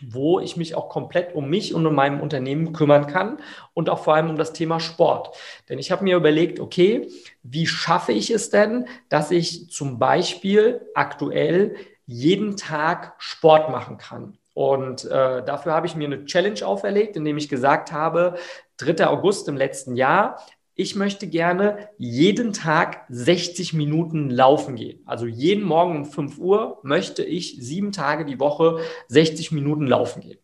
wo 0.07 0.39
ich 0.39 0.57
mich 0.57 0.75
auch 0.75 0.89
komplett 0.89 1.35
um 1.35 1.49
mich 1.49 1.73
und 1.73 1.85
um 1.85 1.95
meinem 1.95 2.19
Unternehmen 2.21 2.73
kümmern 2.73 3.07
kann 3.07 3.39
und 3.73 3.89
auch 3.89 4.03
vor 4.03 4.15
allem 4.15 4.29
um 4.29 4.37
das 4.37 4.53
Thema 4.53 4.79
Sport. 4.79 5.35
Denn 5.69 5.79
ich 5.79 5.91
habe 5.91 6.03
mir 6.03 6.17
überlegt, 6.17 6.59
okay, 6.59 7.09
wie 7.43 7.67
schaffe 7.67 8.11
ich 8.11 8.31
es 8.31 8.49
denn, 8.49 8.87
dass 9.09 9.31
ich 9.31 9.69
zum 9.69 9.99
Beispiel 9.99 10.81
aktuell 10.93 11.75
jeden 12.05 12.57
Tag 12.57 13.15
Sport 13.17 13.69
machen 13.69 13.97
kann? 13.97 14.37
Und 14.53 15.05
äh, 15.05 15.43
dafür 15.43 15.73
habe 15.73 15.87
ich 15.87 15.95
mir 15.95 16.05
eine 16.05 16.25
Challenge 16.25 16.65
auferlegt, 16.65 17.15
indem 17.15 17.37
ich 17.37 17.47
gesagt 17.47 17.91
habe, 17.91 18.35
3. 18.77 19.07
August 19.07 19.47
im 19.47 19.55
letzten 19.55 19.95
Jahr, 19.95 20.41
ich 20.75 20.95
möchte 20.95 21.27
gerne 21.27 21.89
jeden 21.97 22.53
Tag 22.53 23.05
60 23.09 23.73
Minuten 23.73 24.29
laufen 24.29 24.75
gehen. 24.75 25.01
Also 25.05 25.25
jeden 25.25 25.63
Morgen 25.63 25.97
um 25.97 26.05
5 26.05 26.37
Uhr 26.37 26.79
möchte 26.83 27.23
ich 27.23 27.57
sieben 27.59 27.91
Tage 27.91 28.25
die 28.25 28.39
Woche 28.39 28.79
60 29.07 29.51
Minuten 29.51 29.85
laufen 29.85 30.21
gehen. 30.21 30.39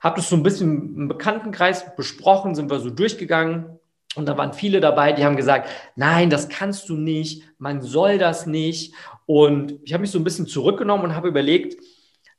Habe 0.00 0.16
das 0.16 0.28
so 0.28 0.36
ein 0.36 0.42
bisschen 0.42 0.94
im 0.96 1.08
Bekanntenkreis 1.08 1.96
besprochen, 1.96 2.54
sind 2.54 2.70
wir 2.70 2.80
so 2.80 2.90
durchgegangen. 2.90 3.78
Und 4.14 4.26
da 4.26 4.36
waren 4.38 4.52
viele 4.52 4.80
dabei, 4.80 5.12
die 5.12 5.24
haben 5.24 5.36
gesagt, 5.36 5.68
nein, 5.94 6.30
das 6.30 6.48
kannst 6.48 6.88
du 6.88 6.96
nicht, 6.96 7.42
man 7.58 7.82
soll 7.82 8.18
das 8.18 8.46
nicht. 8.46 8.94
Und 9.26 9.78
ich 9.84 9.92
habe 9.92 10.02
mich 10.02 10.10
so 10.10 10.18
ein 10.18 10.24
bisschen 10.24 10.46
zurückgenommen 10.46 11.04
und 11.04 11.14
habe 11.14 11.28
überlegt, 11.28 11.82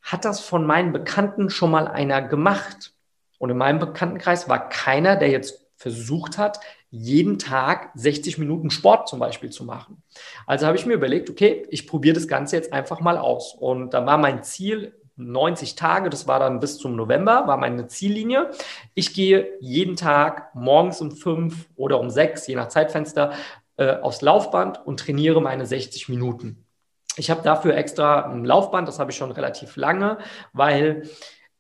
hat 0.02 0.24
das 0.24 0.40
von 0.40 0.66
meinen 0.66 0.94
Bekannten 0.94 1.50
schon 1.50 1.72
mal 1.72 1.88
einer 1.88 2.22
gemacht? 2.22 2.94
Und 3.38 3.50
in 3.50 3.58
meinem 3.58 3.80
Bekanntenkreis 3.80 4.50
war 4.50 4.70
keiner, 4.70 5.16
der 5.16 5.30
jetzt 5.30 5.68
versucht 5.76 6.38
hat, 6.38 6.60
jeden 6.90 7.38
Tag 7.38 7.92
60 7.96 8.38
Minuten 8.38 8.70
Sport 8.70 9.10
zum 9.10 9.20
Beispiel 9.20 9.50
zu 9.50 9.66
machen. 9.66 10.02
Also 10.46 10.66
habe 10.66 10.78
ich 10.78 10.86
mir 10.86 10.94
überlegt, 10.94 11.30
okay, 11.30 11.66
ich 11.70 11.88
probiere 11.88 12.16
das 12.16 12.28
Ganze 12.28 12.56
jetzt 12.56 12.72
einfach 12.72 13.00
mal 13.02 13.18
aus. 13.18 13.54
Und 13.54 13.94
da 13.94 14.06
war 14.06 14.18
mein 14.18 14.44
Ziel 14.44 14.94
90 15.18 15.76
Tage, 15.76 16.10
das 16.10 16.28
war 16.28 16.40
dann 16.40 16.60
bis 16.60 16.78
zum 16.78 16.96
November, 16.96 17.48
war 17.48 17.58
meine 17.58 17.88
Ziellinie. 17.88 18.52
Ich 18.94 19.14
gehe 19.14 19.50
jeden 19.60 19.96
Tag 19.96 20.54
morgens 20.56 21.02
um 21.02 21.12
fünf 21.12 21.68
oder 21.76 22.00
um 22.00 22.10
sechs, 22.10 22.48
je 22.48 22.56
nach 22.56 22.70
Zeitfenster, 22.70 23.34
äh, 23.78 23.98
aufs 23.98 24.22
Laufband 24.22 24.86
und 24.86 25.00
trainiere 25.00 25.42
meine 25.42 25.66
60 25.66 26.08
Minuten. 26.10 26.66
Ich 27.18 27.32
habe 27.32 27.42
dafür 27.42 27.76
extra 27.76 28.30
ein 28.30 28.46
Laufband, 28.46 28.88
das 28.88 29.00
habe 29.00 29.12
ich 29.12 29.18
schon 29.18 29.32
relativ 29.32 29.76
lange, 29.76 30.20
weil 30.54 31.10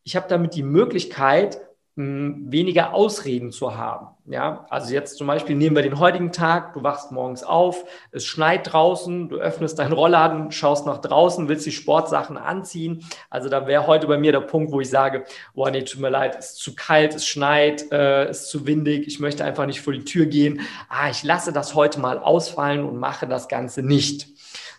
ich 0.03 0.15
habe 0.15 0.27
damit 0.29 0.53
die 0.53 0.63
Möglichkeit, 0.63 1.59
weniger 1.97 2.93
Ausreden 2.93 3.51
zu 3.51 3.75
haben. 3.75 4.09
Ja, 4.27 4.67
also 4.69 4.93
jetzt 4.93 5.17
zum 5.17 5.25
Beispiel 5.25 5.55
nehmen 5.55 5.75
wir 5.75 5.81
den 5.81 5.97
heutigen 5.97 6.31
Tag, 6.31 6.73
du 6.73 6.83
wachst 6.83 7.11
morgens 7.11 7.43
auf, 7.43 7.85
es 8.11 8.23
schneit 8.23 8.71
draußen, 8.71 9.29
du 9.29 9.37
öffnest 9.37 9.79
deinen 9.79 9.93
Rollladen, 9.93 10.51
schaust 10.51 10.85
nach 10.85 10.99
draußen, 10.99 11.49
willst 11.49 11.65
die 11.65 11.71
Sportsachen 11.71 12.37
anziehen. 12.37 13.03
Also 13.31 13.49
da 13.49 13.65
wäre 13.65 13.87
heute 13.87 14.05
bei 14.05 14.17
mir 14.17 14.31
der 14.31 14.41
Punkt, 14.41 14.71
wo 14.71 14.79
ich 14.79 14.89
sage, 14.89 15.25
boah, 15.55 15.71
nee, 15.71 15.83
tut 15.83 15.99
mir 15.99 16.09
leid, 16.09 16.35
es 16.37 16.51
ist 16.51 16.57
zu 16.57 16.75
kalt, 16.75 17.15
es 17.15 17.25
schneit, 17.25 17.91
äh, 17.91 18.29
ist 18.29 18.49
zu 18.49 18.67
windig, 18.67 19.07
ich 19.07 19.19
möchte 19.19 19.43
einfach 19.43 19.65
nicht 19.65 19.81
vor 19.81 19.93
die 19.93 20.05
Tür 20.05 20.27
gehen. 20.27 20.61
Ah, 20.89 21.09
ich 21.09 21.23
lasse 21.23 21.51
das 21.51 21.73
heute 21.73 21.99
mal 21.99 22.19
ausfallen 22.19 22.83
und 22.83 22.97
mache 22.97 23.27
das 23.27 23.47
Ganze 23.47 23.81
nicht. 23.81 24.27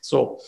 So, 0.00 0.38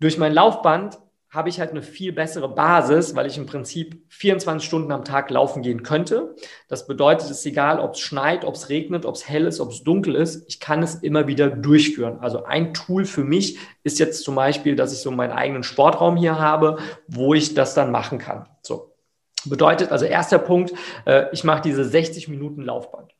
durch 0.00 0.18
mein 0.18 0.32
Laufband 0.32 0.98
habe 1.30 1.48
ich 1.48 1.60
halt 1.60 1.70
eine 1.70 1.82
viel 1.82 2.12
bessere 2.12 2.52
Basis, 2.52 3.14
weil 3.14 3.26
ich 3.26 3.38
im 3.38 3.46
Prinzip 3.46 4.02
24 4.08 4.66
Stunden 4.66 4.90
am 4.90 5.04
Tag 5.04 5.30
laufen 5.30 5.62
gehen 5.62 5.84
könnte. 5.84 6.34
Das 6.66 6.88
bedeutet, 6.88 7.26
es 7.26 7.38
ist 7.38 7.46
egal, 7.46 7.78
ob 7.78 7.92
es 7.94 8.00
schneit, 8.00 8.44
ob 8.44 8.56
es 8.56 8.68
regnet, 8.68 9.06
ob 9.06 9.14
es 9.14 9.28
hell 9.28 9.46
ist, 9.46 9.60
ob 9.60 9.70
es 9.70 9.84
dunkel 9.84 10.16
ist, 10.16 10.44
ich 10.48 10.58
kann 10.58 10.82
es 10.82 10.96
immer 10.96 11.28
wieder 11.28 11.48
durchführen. 11.48 12.18
Also 12.20 12.44
ein 12.44 12.74
Tool 12.74 13.04
für 13.04 13.22
mich 13.22 13.58
ist 13.84 14.00
jetzt 14.00 14.24
zum 14.24 14.34
Beispiel, 14.34 14.74
dass 14.74 14.92
ich 14.92 14.98
so 14.98 15.12
meinen 15.12 15.32
eigenen 15.32 15.62
Sportraum 15.62 16.16
hier 16.16 16.40
habe, 16.40 16.78
wo 17.06 17.32
ich 17.32 17.54
das 17.54 17.74
dann 17.74 17.92
machen 17.92 18.18
kann. 18.18 18.48
So. 18.62 18.92
Bedeutet 19.44 19.92
also 19.92 20.06
erster 20.06 20.38
Punkt, 20.38 20.74
äh, 21.06 21.26
ich 21.32 21.44
mache 21.44 21.62
diese 21.62 21.84
60 21.84 22.26
Minuten 22.26 22.62
Laufband. 22.62 23.12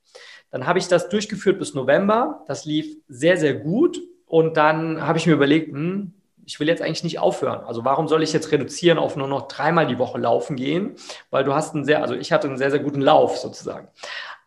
Dann 0.50 0.67
habe 0.67 0.81
ich 0.81 0.88
das 0.88 1.09
durchgeführt 1.09 1.61
bis 1.61 1.75
November. 1.75 2.45
Das 2.49 2.64
lief 2.64 2.97
sehr, 3.07 3.37
sehr 3.37 3.55
gut. 3.55 4.00
Und 4.26 4.57
dann 4.57 5.07
habe 5.07 5.19
ich 5.19 5.26
mir 5.26 5.33
überlegt, 5.33 5.73
hm, 5.73 6.12
ich 6.50 6.59
will 6.59 6.66
jetzt 6.66 6.83
eigentlich 6.83 7.04
nicht 7.04 7.21
aufhören. 7.21 7.61
Also 7.64 7.85
warum 7.85 8.09
soll 8.09 8.25
ich 8.25 8.33
jetzt 8.33 8.50
reduzieren 8.50 8.99
auf 8.99 9.14
nur 9.14 9.28
noch 9.28 9.47
dreimal 9.47 9.87
die 9.87 10.00
Woche 10.00 10.19
laufen 10.19 10.57
gehen? 10.57 10.97
Weil 11.30 11.45
du 11.45 11.54
hast 11.54 11.76
einen 11.76 11.85
sehr, 11.85 12.02
also 12.02 12.14
ich 12.14 12.33
hatte 12.33 12.49
einen 12.49 12.59
sehr, 12.59 12.73
sehr 12.73 12.80
guten 12.80 13.00
Lauf 13.00 13.37
sozusagen. 13.37 13.87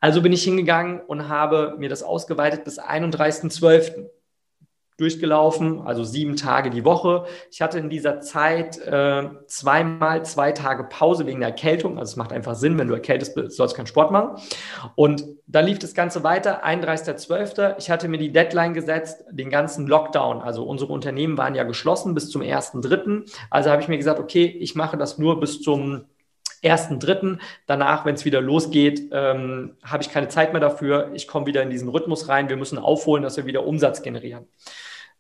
Also 0.02 0.22
bin 0.22 0.34
ich 0.34 0.44
hingegangen 0.44 1.00
und 1.00 1.30
habe 1.30 1.76
mir 1.78 1.88
das 1.88 2.04
ausgeweitet 2.04 2.66
bis 2.66 2.78
31.12 2.78 4.10
durchgelaufen, 5.04 5.82
also 5.82 6.06
sieben 6.06 6.38
Tage 6.38 6.70
die 6.70 6.86
Woche. 6.86 7.26
Ich 7.52 7.62
hatte 7.62 7.78
in 7.78 7.90
dieser 7.90 8.22
Zeit 8.22 8.78
äh, 8.80 9.30
zweimal 9.48 10.24
zwei 10.24 10.54
Tage 10.54 10.86
Pause 10.86 11.26
wegen 11.26 11.42
der 11.42 11.50
Erkältung. 11.50 12.00
Also 12.00 12.12
es 12.12 12.16
macht 12.16 12.32
einfach 12.32 12.56
Sinn, 12.56 12.78
wenn 12.78 12.88
du 12.88 12.94
erkältet 12.94 13.36
bist, 13.36 13.58
sollst 13.58 13.76
keinen 13.76 13.88
Sport 13.88 14.12
machen. 14.12 14.42
Und 14.96 15.26
dann 15.46 15.66
lief 15.66 15.78
das 15.78 15.94
Ganze 15.94 16.24
weiter, 16.24 16.66
31.12. 16.66 17.76
Ich 17.80 17.90
hatte 17.90 18.08
mir 18.08 18.18
die 18.18 18.32
Deadline 18.32 18.74
gesetzt, 18.74 19.26
den 19.30 19.50
ganzen 19.50 19.88
Lockdown. 19.88 20.42
Also 20.42 20.64
unsere 20.64 20.94
Unternehmen 20.94 21.38
waren 21.38 21.54
ja 21.54 21.64
geschlossen 21.64 22.14
bis 22.14 22.30
zum 22.30 22.42
1.3. 22.42 23.30
Also 23.50 23.72
habe 23.72 23.82
ich 23.82 23.90
mir 23.90 23.98
gesagt, 23.98 24.22
okay, 24.22 24.46
ich 24.46 24.76
mache 24.76 24.96
das 24.96 25.18
nur 25.18 25.42
bis 25.42 25.62
zum 25.62 26.06
ersten, 26.64 27.00
dritten. 27.00 27.40
Danach, 27.68 28.06
wenn 28.06 28.16
es 28.16 28.26
wieder 28.26 28.42
losgeht, 28.42 29.10
ähm, 29.12 29.76
habe 29.84 30.02
ich 30.02 30.10
keine 30.10 30.30
Zeit 30.30 30.54
mehr 30.54 30.62
dafür. 30.62 31.12
Ich 31.14 31.28
komme 31.28 31.46
wieder 31.46 31.62
in 31.62 31.70
diesen 31.70 31.90
Rhythmus 31.90 32.30
rein. 32.30 32.50
Wir 32.50 32.58
müssen 32.58 32.78
aufholen, 32.78 33.24
dass 33.24 33.38
wir 33.38 33.46
wieder 33.46 33.68
Umsatz 33.68 34.02
generieren. 34.02 34.48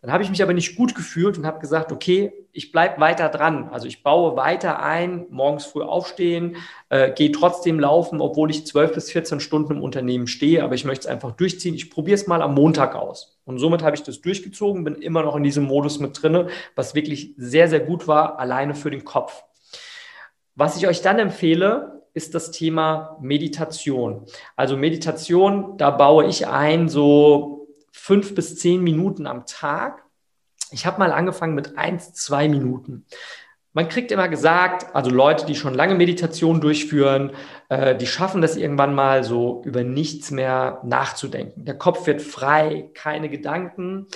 Dann 0.03 0.11
habe 0.11 0.21
ich 0.21 0.29
mich 0.29 0.43
aber 0.43 0.51
nicht 0.51 0.75
gut 0.75 0.95
gefühlt 0.95 1.37
und 1.37 1.45
habe 1.45 1.61
gesagt, 1.61 1.93
okay, 1.93 2.33
ich 2.51 2.73
bleibe 2.73 2.99
weiter 2.99 3.29
dran. 3.29 3.69
Also 3.71 3.87
ich 3.87 4.03
baue 4.03 4.35
weiter 4.35 4.83
ein, 4.83 5.25
morgens 5.29 5.65
früh 5.65 5.81
aufstehen, 5.81 6.57
äh, 6.89 7.13
gehe 7.13 7.31
trotzdem 7.31 7.79
laufen, 7.79 8.19
obwohl 8.19 8.51
ich 8.51 8.67
12 8.67 8.95
bis 8.95 9.11
14 9.11 9.39
Stunden 9.39 9.77
im 9.77 9.81
Unternehmen 9.81 10.27
stehe, 10.27 10.61
aber 10.61 10.75
ich 10.75 10.83
möchte 10.83 11.07
es 11.07 11.07
einfach 11.07 11.31
durchziehen. 11.31 11.73
Ich 11.73 11.89
probiere 11.89 12.15
es 12.15 12.27
mal 12.27 12.41
am 12.41 12.53
Montag 12.53 12.95
aus. 12.95 13.39
Und 13.45 13.59
somit 13.59 13.81
habe 13.81 13.95
ich 13.95 14.03
das 14.03 14.19
durchgezogen, 14.19 14.83
bin 14.83 14.95
immer 14.95 15.23
noch 15.23 15.37
in 15.37 15.43
diesem 15.43 15.63
Modus 15.63 15.99
mit 15.99 16.21
drinne, 16.21 16.47
was 16.75 16.95
wirklich 16.95 17.33
sehr, 17.37 17.69
sehr 17.69 17.79
gut 17.79 18.05
war, 18.05 18.39
alleine 18.39 18.75
für 18.75 18.91
den 18.91 19.05
Kopf. 19.05 19.45
Was 20.53 20.75
ich 20.75 20.85
euch 20.85 21.01
dann 21.01 21.17
empfehle, 21.17 22.03
ist 22.13 22.35
das 22.35 22.51
Thema 22.51 23.17
Meditation. 23.21 24.25
Also 24.57 24.75
Meditation, 24.75 25.77
da 25.77 25.91
baue 25.91 26.25
ich 26.25 26.45
ein 26.45 26.89
so 26.89 27.62
fünf 28.03 28.35
bis 28.35 28.57
zehn 28.57 28.83
Minuten 28.83 29.27
am 29.27 29.45
Tag. 29.45 30.03
Ich 30.71 30.85
habe 30.85 30.99
mal 30.99 31.13
angefangen 31.13 31.55
mit 31.55 31.77
eins, 31.77 32.13
zwei 32.13 32.49
Minuten. 32.49 33.05
Man 33.71 33.87
kriegt 33.87 34.11
immer 34.11 34.27
gesagt, 34.27 34.93
also 34.93 35.09
Leute, 35.09 35.45
die 35.45 35.55
schon 35.55 35.73
lange 35.73 35.95
Meditation 35.95 36.59
durchführen, 36.59 37.31
äh, 37.69 37.95
die 37.95 38.05
schaffen 38.05 38.41
das 38.41 38.57
irgendwann 38.57 38.93
mal 38.93 39.23
so 39.23 39.61
über 39.63 39.85
nichts 39.85 40.31
mehr 40.31 40.81
nachzudenken. 40.83 41.63
Der 41.63 41.77
Kopf 41.77 42.05
wird 42.05 42.21
frei, 42.21 42.89
keine 42.93 43.29
Gedanken. 43.29 44.07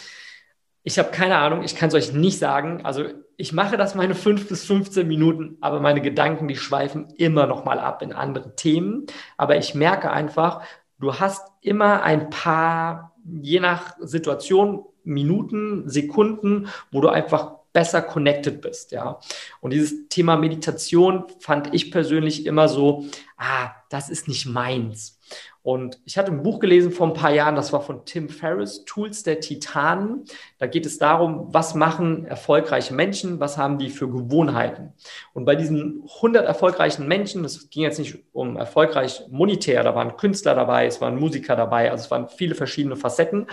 Ich 0.84 1.00
habe 1.00 1.12
keine 1.12 1.38
Ahnung, 1.38 1.63
ich 1.63 1.77
kann 1.77 1.88
es 1.88 1.96
euch 1.96 2.12
nicht 2.12 2.39
sagen. 2.39 2.82
Also 2.84 3.06
ich 3.38 3.53
mache 3.53 3.77
das 3.77 3.96
meine 3.96 4.15
fünf 4.15 4.50
bis 4.50 4.65
15 4.65 5.08
Minuten, 5.08 5.60
aber 5.62 5.79
meine 5.79 6.01
Gedanken, 6.01 6.50
die 6.50 6.58
schweifen 6.58 7.08
immer 7.15 7.48
noch 7.48 7.63
mal 7.63 7.79
ab 7.79 8.01
in 8.01 8.12
andere 8.12 8.53
Themen. 8.58 9.06
Aber 9.38 9.56
ich 9.56 9.75
merke 9.75 10.12
einfach, 10.12 10.62
du 11.00 11.22
hast 11.22 11.48
immer 11.62 12.03
ein 12.03 12.29
paar 12.29 13.13
je 13.41 13.60
nach 13.60 13.96
Situation 14.00 14.86
Minuten, 15.03 15.89
Sekunden, 15.89 16.67
wo 16.91 17.01
du 17.01 17.10
einfach 17.10 17.56
besser 17.74 18.01
connected 18.01 18.62
bist, 18.62 18.91
ja. 18.91 19.19
Und 19.62 19.71
dieses 19.71 20.07
Thema 20.09 20.38
Meditation 20.38 21.25
fand 21.39 21.74
ich 21.74 21.91
persönlich 21.91 22.45
immer 22.45 22.67
so, 22.67 23.05
ah, 23.38 23.71
das 23.89 24.09
ist 24.09 24.27
nicht 24.27 24.45
meins. 24.45 25.17
Und 25.67 26.00
ich 26.05 26.17
hatte 26.17 26.31
ein 26.31 26.43
Buch 26.43 26.59
gelesen 26.59 26.93
vor 26.93 27.07
ein 27.07 27.13
paar 27.13 27.33
Jahren, 27.33 27.57
das 27.57 27.74
war 27.74 27.81
von 27.81 28.05
Tim 28.05 28.29
Ferriss, 28.29 28.86
Tools 28.86 29.24
der 29.24 29.41
Titanen. 29.41 30.24
Da 30.59 30.65
geht 30.65 30.86
es 30.86 30.97
darum, 30.97 31.53
was 31.53 31.75
machen 31.75 32.24
erfolgreiche 32.24 32.93
Menschen, 32.93 33.41
was 33.41 33.57
haben 33.57 33.77
die 33.77 33.89
für 33.89 34.09
Gewohnheiten. 34.09 34.93
Und 35.33 35.43
bei 35.43 35.55
diesen 35.55 36.03
100 36.15 36.45
erfolgreichen 36.45 37.05
Menschen, 37.09 37.43
das 37.43 37.69
ging 37.69 37.83
jetzt 37.83 38.00
nicht 38.00 38.17
um 38.31 38.55
erfolgreich 38.55 39.24
monetär, 39.29 39.83
da 39.83 39.93
waren 39.93 40.15
Künstler 40.15 40.55
dabei, 40.55 40.86
es 40.86 41.01
waren 41.01 41.19
Musiker 41.19 41.57
dabei, 41.57 41.91
also 41.91 42.05
es 42.05 42.12
waren 42.12 42.29
viele 42.29 42.55
verschiedene 42.55 42.95
Facetten. 42.95 43.47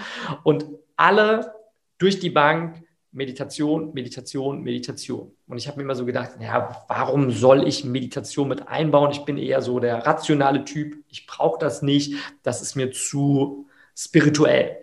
Und 0.45 0.67
alle 0.97 1.53
durch 1.99 2.21
die 2.21 2.31
Bank 2.31 2.84
Meditation, 3.15 3.95
Meditation, 3.95 4.63
Meditation. 4.63 5.31
Und 5.47 5.57
ich 5.57 5.69
habe 5.69 5.77
mir 5.77 5.85
immer 5.85 5.95
so 5.95 6.05
gedacht, 6.05 6.33
ja, 6.41 6.85
warum 6.89 7.31
soll 7.31 7.67
ich 7.67 7.85
Meditation 7.85 8.49
mit 8.49 8.67
einbauen? 8.67 9.13
Ich 9.13 9.25
bin 9.25 9.39
eher 9.39 9.63
so 9.63 9.79
der 9.79 10.05
rationale 10.05 10.65
Typ. 10.65 10.97
Ich 11.09 11.27
brauche 11.27 11.59
das 11.59 11.81
nicht. 11.81 12.15
Das 12.43 12.61
ist 12.61 12.75
mir 12.75 12.91
zu 12.91 13.69
spirituell. 13.97 14.79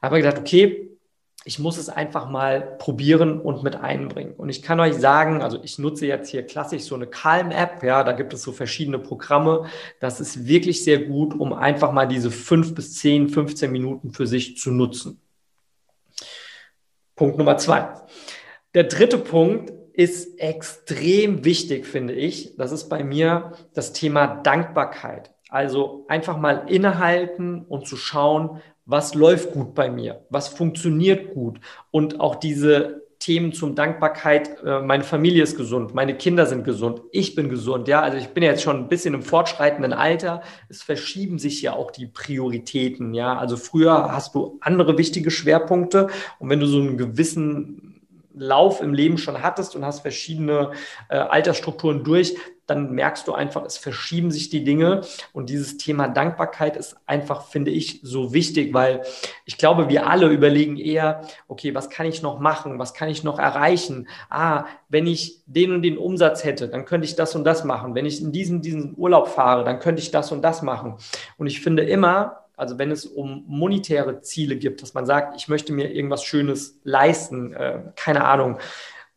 Aber 0.00 0.16
gedacht, 0.16 0.38
okay, 0.38 0.88
ich 1.44 1.58
muss 1.58 1.76
es 1.76 1.90
einfach 1.90 2.28
mal 2.30 2.76
probieren 2.78 3.38
und 3.38 3.62
mit 3.62 3.76
einbringen. 3.76 4.34
Und 4.34 4.48
ich 4.48 4.62
kann 4.62 4.80
euch 4.80 4.94
sagen, 4.94 5.42
also 5.42 5.62
ich 5.62 5.78
nutze 5.78 6.06
jetzt 6.06 6.30
hier 6.30 6.44
klassisch 6.44 6.84
so 6.84 6.94
eine 6.94 7.06
Calm-App, 7.06 7.82
ja, 7.82 8.02
da 8.02 8.12
gibt 8.12 8.32
es 8.32 8.42
so 8.42 8.52
verschiedene 8.52 8.98
Programme. 8.98 9.66
Das 10.00 10.20
ist 10.20 10.46
wirklich 10.46 10.84
sehr 10.84 11.04
gut, 11.04 11.38
um 11.38 11.52
einfach 11.52 11.92
mal 11.92 12.06
diese 12.06 12.30
fünf 12.30 12.74
bis 12.74 12.94
zehn, 12.94 13.28
15 13.28 13.70
Minuten 13.70 14.10
für 14.10 14.26
sich 14.26 14.56
zu 14.56 14.70
nutzen. 14.70 15.20
Punkt 17.18 17.36
Nummer 17.36 17.58
zwei. 17.58 17.88
Der 18.74 18.84
dritte 18.84 19.18
Punkt 19.18 19.72
ist 19.92 20.38
extrem 20.38 21.44
wichtig, 21.44 21.84
finde 21.84 22.14
ich. 22.14 22.56
Das 22.56 22.72
ist 22.72 22.88
bei 22.88 23.02
mir 23.02 23.52
das 23.74 23.92
Thema 23.92 24.40
Dankbarkeit. 24.42 25.34
Also 25.50 26.04
einfach 26.08 26.38
mal 26.38 26.64
innehalten 26.68 27.64
und 27.68 27.86
zu 27.86 27.96
schauen, 27.96 28.62
was 28.86 29.14
läuft 29.14 29.52
gut 29.52 29.74
bei 29.74 29.90
mir, 29.90 30.24
was 30.30 30.48
funktioniert 30.48 31.34
gut 31.34 31.60
und 31.90 32.20
auch 32.20 32.36
diese 32.36 33.07
Themen 33.18 33.52
zum 33.52 33.74
Dankbarkeit. 33.74 34.62
Äh, 34.64 34.80
meine 34.80 35.04
Familie 35.04 35.42
ist 35.42 35.56
gesund, 35.56 35.94
meine 35.94 36.16
Kinder 36.16 36.46
sind 36.46 36.64
gesund, 36.64 37.02
ich 37.12 37.34
bin 37.34 37.48
gesund. 37.48 37.88
Ja, 37.88 38.00
also 38.00 38.16
ich 38.16 38.28
bin 38.28 38.42
jetzt 38.42 38.62
schon 38.62 38.76
ein 38.76 38.88
bisschen 38.88 39.14
im 39.14 39.22
fortschreitenden 39.22 39.92
Alter. 39.92 40.42
Es 40.68 40.82
verschieben 40.82 41.38
sich 41.38 41.62
ja 41.62 41.72
auch 41.72 41.90
die 41.90 42.06
Prioritäten. 42.06 43.14
Ja, 43.14 43.36
also 43.36 43.56
früher 43.56 44.12
hast 44.12 44.34
du 44.34 44.58
andere 44.60 44.98
wichtige 44.98 45.30
Schwerpunkte 45.30 46.08
und 46.38 46.48
wenn 46.48 46.60
du 46.60 46.66
so 46.66 46.78
einen 46.78 46.96
gewissen 46.96 48.02
Lauf 48.34 48.80
im 48.80 48.94
Leben 48.94 49.18
schon 49.18 49.42
hattest 49.42 49.74
und 49.74 49.84
hast 49.84 50.00
verschiedene 50.00 50.70
äh, 51.08 51.16
Altersstrukturen 51.16 52.04
durch, 52.04 52.36
dann 52.68 52.92
merkst 52.92 53.26
du 53.26 53.32
einfach, 53.32 53.64
es 53.64 53.78
verschieben 53.78 54.30
sich 54.30 54.50
die 54.50 54.62
Dinge. 54.62 55.00
Und 55.32 55.50
dieses 55.50 55.76
Thema 55.78 56.06
Dankbarkeit 56.06 56.76
ist 56.76 56.96
einfach, 57.06 57.46
finde 57.46 57.70
ich, 57.70 58.00
so 58.02 58.32
wichtig, 58.32 58.74
weil 58.74 59.02
ich 59.44 59.58
glaube, 59.58 59.88
wir 59.88 60.06
alle 60.06 60.28
überlegen 60.28 60.76
eher, 60.76 61.22
okay, 61.48 61.74
was 61.74 61.90
kann 61.90 62.06
ich 62.06 62.22
noch 62.22 62.38
machen? 62.38 62.78
Was 62.78 62.94
kann 62.94 63.08
ich 63.08 63.24
noch 63.24 63.38
erreichen? 63.38 64.06
Ah, 64.30 64.66
wenn 64.88 65.06
ich 65.06 65.40
den 65.46 65.72
und 65.72 65.82
den 65.82 65.98
Umsatz 65.98 66.44
hätte, 66.44 66.68
dann 66.68 66.84
könnte 66.84 67.06
ich 67.06 67.16
das 67.16 67.34
und 67.34 67.44
das 67.44 67.64
machen. 67.64 67.94
Wenn 67.94 68.06
ich 68.06 68.20
in 68.20 68.32
diesen, 68.32 68.62
diesen 68.62 68.94
Urlaub 68.96 69.28
fahre, 69.28 69.64
dann 69.64 69.80
könnte 69.80 70.02
ich 70.02 70.10
das 70.10 70.30
und 70.30 70.42
das 70.42 70.62
machen. 70.62 70.96
Und 71.38 71.46
ich 71.46 71.60
finde 71.60 71.82
immer, 71.84 72.44
Also 72.58 72.76
wenn 72.76 72.90
es 72.90 73.06
um 73.06 73.44
monetäre 73.46 74.20
Ziele 74.20 74.56
gibt, 74.56 74.82
dass 74.82 74.92
man 74.92 75.06
sagt, 75.06 75.36
ich 75.36 75.46
möchte 75.46 75.72
mir 75.72 75.92
irgendwas 75.94 76.24
Schönes 76.24 76.80
leisten, 76.82 77.52
äh, 77.54 77.82
keine 77.94 78.24
Ahnung, 78.24 78.58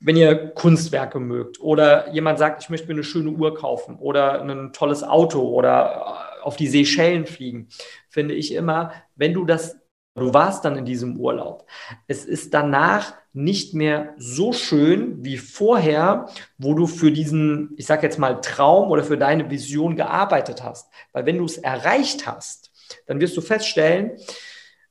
wenn 0.02 0.18
ihr 0.18 0.50
Kunstwerke 0.50 1.20
mögt 1.20 1.62
oder 1.62 2.12
jemand 2.12 2.40
sagt, 2.40 2.64
ich 2.64 2.70
möchte 2.70 2.88
mir 2.88 2.94
eine 2.94 3.04
schöne 3.04 3.30
Uhr 3.30 3.56
kaufen 3.56 3.98
oder 3.98 4.42
ein 4.42 4.74
tolles 4.74 5.04
Auto 5.04 5.42
oder 5.42 6.38
äh, 6.40 6.44
auf 6.44 6.56
die 6.56 6.68
Seychellen 6.68 7.26
fliegen, 7.28 7.70
finde 8.10 8.34
ich 8.34 8.54
immer, 8.54 8.94
wenn 9.16 9.34
du 9.34 9.46
das, 9.46 9.78
du 10.16 10.34
warst 10.34 10.66
dann 10.66 10.76
in 10.76 10.86
diesem 10.86 11.18
Urlaub, 11.18 11.68
es 12.08 12.26
ist 12.26 12.54
danach 12.54 13.14
nicht 13.34 13.74
mehr 13.76 14.14
so 14.18 14.54
schön 14.54 15.24
wie 15.24 15.38
vorher, 15.38 16.28
wo 16.58 16.74
du 16.74 16.88
für 16.88 17.12
diesen, 17.12 17.74
ich 17.78 17.86
sage 17.86 18.02
jetzt 18.02 18.18
mal, 18.18 18.42
Traum 18.42 18.90
oder 18.90 19.04
für 19.04 19.18
deine 19.18 19.50
Vision 19.50 19.96
gearbeitet 19.96 20.64
hast. 20.64 20.92
Weil 21.14 21.26
wenn 21.26 21.38
du 21.38 21.46
es 21.46 21.58
erreicht 21.58 22.28
hast, 22.28 22.72
dann 23.06 23.22
wirst 23.22 23.38
du 23.38 23.42
feststellen, 23.42 24.18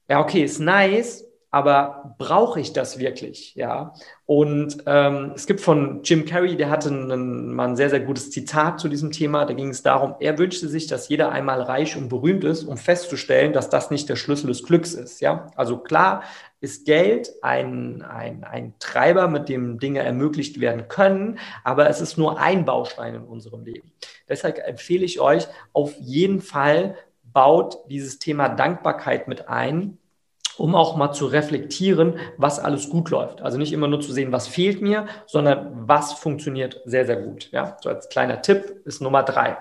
ja, 0.08 0.20
okay, 0.20 0.42
ist 0.42 0.58
nice, 0.58 1.29
aber 1.50 2.14
brauche 2.18 2.60
ich 2.60 2.72
das 2.72 2.98
wirklich? 2.98 3.54
Ja. 3.56 3.92
Und 4.24 4.78
ähm, 4.86 5.32
es 5.34 5.46
gibt 5.46 5.60
von 5.60 6.02
Jim 6.04 6.24
Carrey, 6.24 6.56
der 6.56 6.70
hatte 6.70 6.90
einen, 6.90 7.52
mal 7.52 7.68
ein 7.68 7.76
sehr, 7.76 7.90
sehr 7.90 8.00
gutes 8.00 8.30
Zitat 8.30 8.78
zu 8.78 8.88
diesem 8.88 9.10
Thema. 9.10 9.44
Da 9.44 9.54
ging 9.54 9.70
es 9.70 9.82
darum, 9.82 10.14
er 10.20 10.38
wünschte 10.38 10.68
sich, 10.68 10.86
dass 10.86 11.08
jeder 11.08 11.32
einmal 11.32 11.60
reich 11.62 11.96
und 11.96 12.08
berühmt 12.08 12.44
ist, 12.44 12.62
um 12.64 12.76
festzustellen, 12.76 13.52
dass 13.52 13.68
das 13.68 13.90
nicht 13.90 14.08
der 14.08 14.14
Schlüssel 14.16 14.46
des 14.46 14.62
Glücks 14.62 14.94
ist. 14.94 15.20
Ja. 15.20 15.48
Also 15.56 15.78
klar 15.78 16.22
ist 16.60 16.86
Geld 16.86 17.32
ein, 17.42 18.02
ein, 18.02 18.44
ein 18.44 18.74
Treiber, 18.78 19.26
mit 19.26 19.48
dem 19.48 19.80
Dinge 19.80 20.00
ermöglicht 20.00 20.60
werden 20.60 20.86
können, 20.86 21.38
aber 21.64 21.88
es 21.88 22.00
ist 22.00 22.16
nur 22.16 22.38
ein 22.38 22.64
Baustein 22.64 23.14
in 23.14 23.22
unserem 23.22 23.64
Leben. 23.64 23.90
Deshalb 24.28 24.58
empfehle 24.58 25.04
ich 25.04 25.20
euch 25.20 25.48
auf 25.72 25.94
jeden 25.98 26.40
Fall, 26.40 26.96
baut 27.32 27.78
dieses 27.88 28.18
Thema 28.18 28.48
Dankbarkeit 28.48 29.26
mit 29.26 29.48
ein 29.48 29.98
um 30.60 30.74
auch 30.74 30.96
mal 30.96 31.12
zu 31.12 31.26
reflektieren, 31.26 32.18
was 32.36 32.58
alles 32.58 32.90
gut 32.90 33.10
läuft. 33.10 33.42
Also 33.42 33.58
nicht 33.58 33.72
immer 33.72 33.88
nur 33.88 34.00
zu 34.00 34.12
sehen, 34.12 34.30
was 34.30 34.46
fehlt 34.46 34.82
mir, 34.82 35.06
sondern 35.26 35.88
was 35.88 36.12
funktioniert 36.12 36.80
sehr, 36.84 37.06
sehr 37.06 37.16
gut. 37.16 37.50
Ja, 37.50 37.76
so 37.80 37.88
als 37.88 38.08
kleiner 38.08 38.42
Tipp 38.42 38.82
ist 38.84 39.00
Nummer 39.00 39.22
drei. 39.22 39.56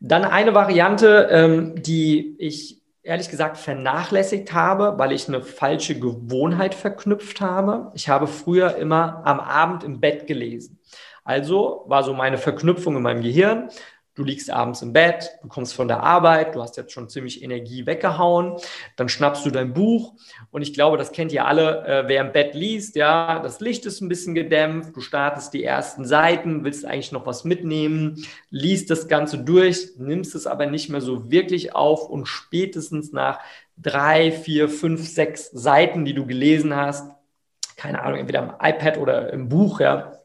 Dann 0.00 0.24
eine 0.24 0.54
Variante, 0.54 1.28
ähm, 1.30 1.82
die 1.82 2.36
ich 2.38 2.82
ehrlich 3.02 3.30
gesagt 3.30 3.56
vernachlässigt 3.56 4.52
habe, 4.52 4.94
weil 4.98 5.12
ich 5.12 5.26
eine 5.28 5.42
falsche 5.42 5.98
Gewohnheit 5.98 6.74
verknüpft 6.74 7.40
habe. 7.40 7.90
Ich 7.94 8.08
habe 8.08 8.26
früher 8.26 8.76
immer 8.76 9.22
am 9.24 9.40
Abend 9.40 9.82
im 9.82 10.00
Bett 10.00 10.26
gelesen. 10.26 10.78
Also 11.24 11.84
war 11.86 12.02
so 12.02 12.14
meine 12.14 12.38
Verknüpfung 12.38 12.96
in 12.96 13.02
meinem 13.02 13.22
Gehirn. 13.22 13.70
Du 14.14 14.24
liegst 14.24 14.50
abends 14.50 14.82
im 14.82 14.92
Bett, 14.92 15.30
du 15.40 15.48
kommst 15.48 15.72
von 15.72 15.88
der 15.88 16.02
Arbeit, 16.02 16.54
du 16.54 16.60
hast 16.60 16.76
jetzt 16.76 16.92
schon 16.92 17.08
ziemlich 17.08 17.42
Energie 17.42 17.86
weggehauen, 17.86 18.58
dann 18.96 19.08
schnappst 19.08 19.46
du 19.46 19.50
dein 19.50 19.72
Buch. 19.72 20.12
Und 20.50 20.60
ich 20.60 20.74
glaube, 20.74 20.98
das 20.98 21.12
kennt 21.12 21.32
ihr 21.32 21.46
alle, 21.46 21.86
äh, 21.86 22.08
wer 22.08 22.20
im 22.20 22.30
Bett 22.30 22.54
liest, 22.54 22.94
ja, 22.94 23.38
das 23.38 23.60
Licht 23.60 23.86
ist 23.86 24.02
ein 24.02 24.10
bisschen 24.10 24.34
gedämpft, 24.34 24.94
du 24.94 25.00
startest 25.00 25.54
die 25.54 25.64
ersten 25.64 26.04
Seiten, 26.04 26.62
willst 26.62 26.84
eigentlich 26.84 27.12
noch 27.12 27.24
was 27.24 27.44
mitnehmen, 27.44 28.22
liest 28.50 28.90
das 28.90 29.08
Ganze 29.08 29.38
durch, 29.38 29.92
nimmst 29.96 30.34
es 30.34 30.46
aber 30.46 30.66
nicht 30.66 30.90
mehr 30.90 31.00
so 31.00 31.30
wirklich 31.30 31.74
auf 31.74 32.10
und 32.10 32.26
spätestens 32.26 33.12
nach 33.12 33.40
drei, 33.78 34.30
vier, 34.30 34.68
fünf, 34.68 35.08
sechs 35.08 35.50
Seiten, 35.52 36.04
die 36.04 36.12
du 36.12 36.26
gelesen 36.26 36.76
hast, 36.76 37.10
keine 37.76 38.02
Ahnung, 38.02 38.18
entweder 38.18 38.42
im 38.42 38.52
iPad 38.60 38.98
oder 38.98 39.32
im 39.32 39.48
Buch, 39.48 39.80
ja, 39.80 40.18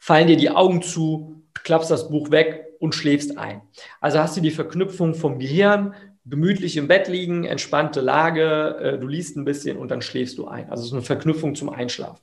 fallen 0.00 0.26
dir 0.26 0.36
die 0.36 0.50
Augen 0.50 0.82
zu, 0.82 1.44
klappst 1.62 1.92
das 1.92 2.08
Buch 2.08 2.32
weg 2.32 2.71
und 2.82 2.96
schläfst 2.96 3.38
ein. 3.38 3.62
Also 4.00 4.18
hast 4.18 4.36
du 4.36 4.40
die 4.40 4.50
Verknüpfung 4.50 5.14
vom 5.14 5.38
Gehirn, 5.38 5.94
gemütlich 6.24 6.76
im 6.76 6.88
Bett 6.88 7.06
liegen, 7.06 7.44
entspannte 7.44 8.00
Lage, 8.00 8.76
äh, 8.80 8.98
du 8.98 9.06
liest 9.06 9.36
ein 9.36 9.44
bisschen 9.44 9.76
und 9.76 9.92
dann 9.92 10.02
schläfst 10.02 10.36
du 10.36 10.48
ein. 10.48 10.68
Also 10.68 10.82
es 10.82 10.88
ist 10.88 10.92
eine 10.92 11.02
Verknüpfung 11.02 11.54
zum 11.54 11.70
Einschlafen. 11.70 12.20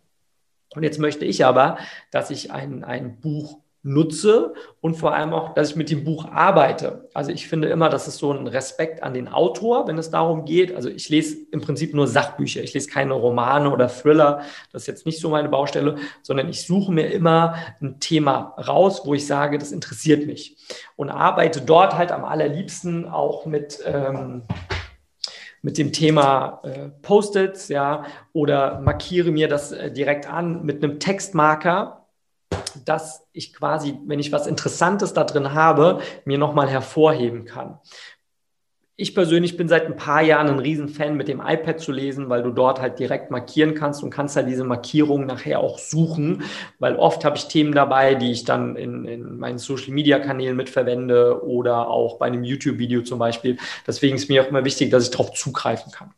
Und 0.75 0.83
jetzt 0.83 0.99
möchte 0.99 1.23
ich 1.23 1.45
aber, 1.45 1.77
dass 2.11 2.29
ich 2.29 2.51
ein, 2.51 2.83
ein 2.83 3.21
Buch 3.21 3.61
nutze 3.81 4.53
und 4.81 4.95
vor 4.95 5.13
allem 5.13 5.33
auch, 5.33 5.53
dass 5.53 5.71
ich 5.71 5.75
mit 5.77 5.89
dem 5.89 6.03
Buch 6.03 6.25
arbeite. 6.25 7.07
Also 7.13 7.31
ich 7.31 7.48
finde 7.48 7.69
immer, 7.69 7.89
das 7.89 8.09
ist 8.09 8.17
so 8.17 8.31
ein 8.33 8.48
Respekt 8.48 9.03
an 9.03 9.13
den 9.13 9.29
Autor, 9.29 9.88
wenn 9.88 9.98
es 9.98 10.09
darum 10.09 10.43
geht. 10.43 10.75
Also 10.75 10.89
ich 10.89 11.07
lese 11.07 11.38
im 11.51 11.62
Prinzip 11.62 11.93
nur 11.93 12.07
Sachbücher. 12.07 12.62
Ich 12.62 12.74
lese 12.74 12.89
keine 12.89 13.13
Romane 13.13 13.71
oder 13.71 13.88
Thriller. 13.88 14.41
Das 14.74 14.83
ist 14.83 14.88
jetzt 14.88 15.05
nicht 15.05 15.19
so 15.19 15.29
meine 15.29 15.48
Baustelle, 15.48 15.96
sondern 16.22 16.50
ich 16.50 16.68
suche 16.68 16.92
mir 16.92 17.07
immer 17.07 17.55
ein 17.81 18.00
Thema 18.01 18.53
raus, 18.57 19.03
wo 19.05 19.13
ich 19.13 19.25
sage, 19.25 19.57
das 19.57 19.72
interessiert 19.72 20.25
mich. 20.25 20.57
Und 20.98 21.09
arbeite 21.09 21.61
dort 21.61 21.98
halt 21.98 22.11
am 22.11 22.25
allerliebsten 22.25 23.07
auch 23.07 23.46
mit, 23.46 23.79
ähm, 23.85 24.42
mit 25.61 25.77
dem 25.77 25.94
Thema 25.94 26.61
äh, 26.63 26.89
Post-its, 27.01 27.70
ja, 27.70 28.03
oder 28.33 28.81
markiere 28.81 29.31
mir 29.31 29.48
das 29.48 29.72
äh, 29.72 29.89
direkt 29.89 30.29
an 30.29 30.65
mit 30.65 30.83
einem 30.83 31.00
Textmarker 31.00 31.99
dass 32.86 33.27
ich 33.32 33.53
quasi, 33.53 33.98
wenn 34.05 34.20
ich 34.20 34.32
was 34.32 34.48
Interessantes 34.48 35.14
da 35.14 35.24
drin 35.24 35.53
habe, 35.53 36.01
mir 36.25 36.38
nochmal 36.38 36.70
hervorheben 36.70 37.46
kann. 37.46 37.79
Ich 39.01 39.16
persönlich 39.16 39.55
bin 39.55 39.70
seit 39.70 39.85
ein 39.85 39.96
paar 39.96 40.22
Jahren 40.22 40.50
ein 40.50 40.59
Riesenfan, 40.59 41.16
mit 41.16 41.29
dem 41.29 41.40
iPad 41.40 41.79
zu 41.79 41.94
lesen, 41.94 42.27
weil 42.27 42.44
du 42.44 42.51
dort 42.51 42.81
halt 42.81 43.00
direkt 43.00 43.31
markieren 43.31 43.74
kannst 43.74 44.03
und 44.03 44.09
kannst 44.09 44.35
halt 44.35 44.50
diese 44.50 44.66
Markierungen 44.66 45.25
nachher 45.25 45.62
auch 45.62 45.79
suchen, 45.79 46.44
weil 46.79 46.98
oft 46.98 47.24
habe 47.24 47.38
ich 47.38 47.48
Themen 47.48 47.74
dabei, 47.74 48.16
die 48.16 48.29
ich 48.29 48.44
dann 48.44 48.75
in, 48.75 49.05
in 49.05 49.40
meinen 49.40 49.57
Social-Media-Kanälen 49.57 50.53
mitverwende 50.53 51.46
oder 51.46 51.88
auch 51.88 52.18
bei 52.18 52.25
einem 52.25 52.44
YouTube-Video 52.44 53.01
zum 53.03 53.20
Beispiel. 53.20 53.55
Deswegen 53.88 54.18
ist 54.18 54.27
mir 54.27 54.44
auch 54.44 54.50
immer 54.50 54.66
wichtig, 54.66 54.92
dass 54.92 55.05
ich 55.05 55.12
darauf 55.12 55.31
zugreifen 55.31 55.94
kann. 55.94 56.12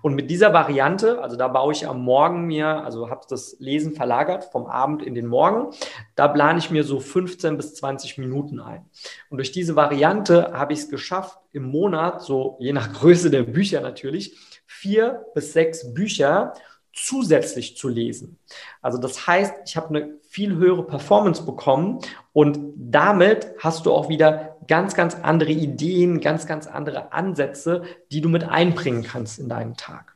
Und 0.00 0.14
mit 0.14 0.30
dieser 0.30 0.54
Variante, 0.54 1.20
also 1.20 1.36
da 1.36 1.48
baue 1.48 1.74
ich 1.74 1.86
am 1.86 2.02
Morgen 2.02 2.46
mir, 2.46 2.82
also 2.82 3.10
habe 3.10 3.26
das 3.28 3.56
Lesen 3.58 3.92
verlagert 3.92 4.46
vom 4.46 4.64
Abend 4.64 5.02
in 5.02 5.14
den 5.14 5.26
Morgen, 5.26 5.74
da 6.14 6.28
plane 6.28 6.60
ich 6.60 6.70
mir 6.70 6.84
so 6.84 6.98
15 6.98 7.58
bis 7.58 7.74
20 7.74 8.16
Minuten 8.16 8.58
ein. 8.58 8.86
Und 9.28 9.36
durch 9.36 9.52
diese 9.52 9.76
Variante 9.76 10.52
habe 10.54 10.72
ich 10.72 10.78
es 10.78 10.88
geschafft, 10.88 11.41
im 11.52 11.64
Monat, 11.64 12.22
so 12.22 12.56
je 12.60 12.72
nach 12.72 12.92
Größe 12.92 13.30
der 13.30 13.42
Bücher 13.42 13.80
natürlich, 13.80 14.36
vier 14.66 15.24
bis 15.34 15.52
sechs 15.52 15.92
Bücher 15.92 16.54
zusätzlich 16.94 17.76
zu 17.76 17.88
lesen. 17.88 18.38
Also 18.80 18.98
das 18.98 19.26
heißt, 19.26 19.54
ich 19.66 19.76
habe 19.76 19.88
eine 19.88 20.14
viel 20.28 20.56
höhere 20.56 20.86
Performance 20.86 21.44
bekommen 21.44 22.00
und 22.32 22.58
damit 22.76 23.54
hast 23.58 23.86
du 23.86 23.92
auch 23.92 24.08
wieder 24.08 24.56
ganz, 24.68 24.94
ganz 24.94 25.14
andere 25.16 25.52
Ideen, 25.52 26.20
ganz, 26.20 26.46
ganz 26.46 26.66
andere 26.66 27.12
Ansätze, 27.12 27.82
die 28.10 28.20
du 28.20 28.28
mit 28.28 28.44
einbringen 28.44 29.02
kannst 29.02 29.38
in 29.38 29.48
deinen 29.48 29.76
Tag. 29.76 30.11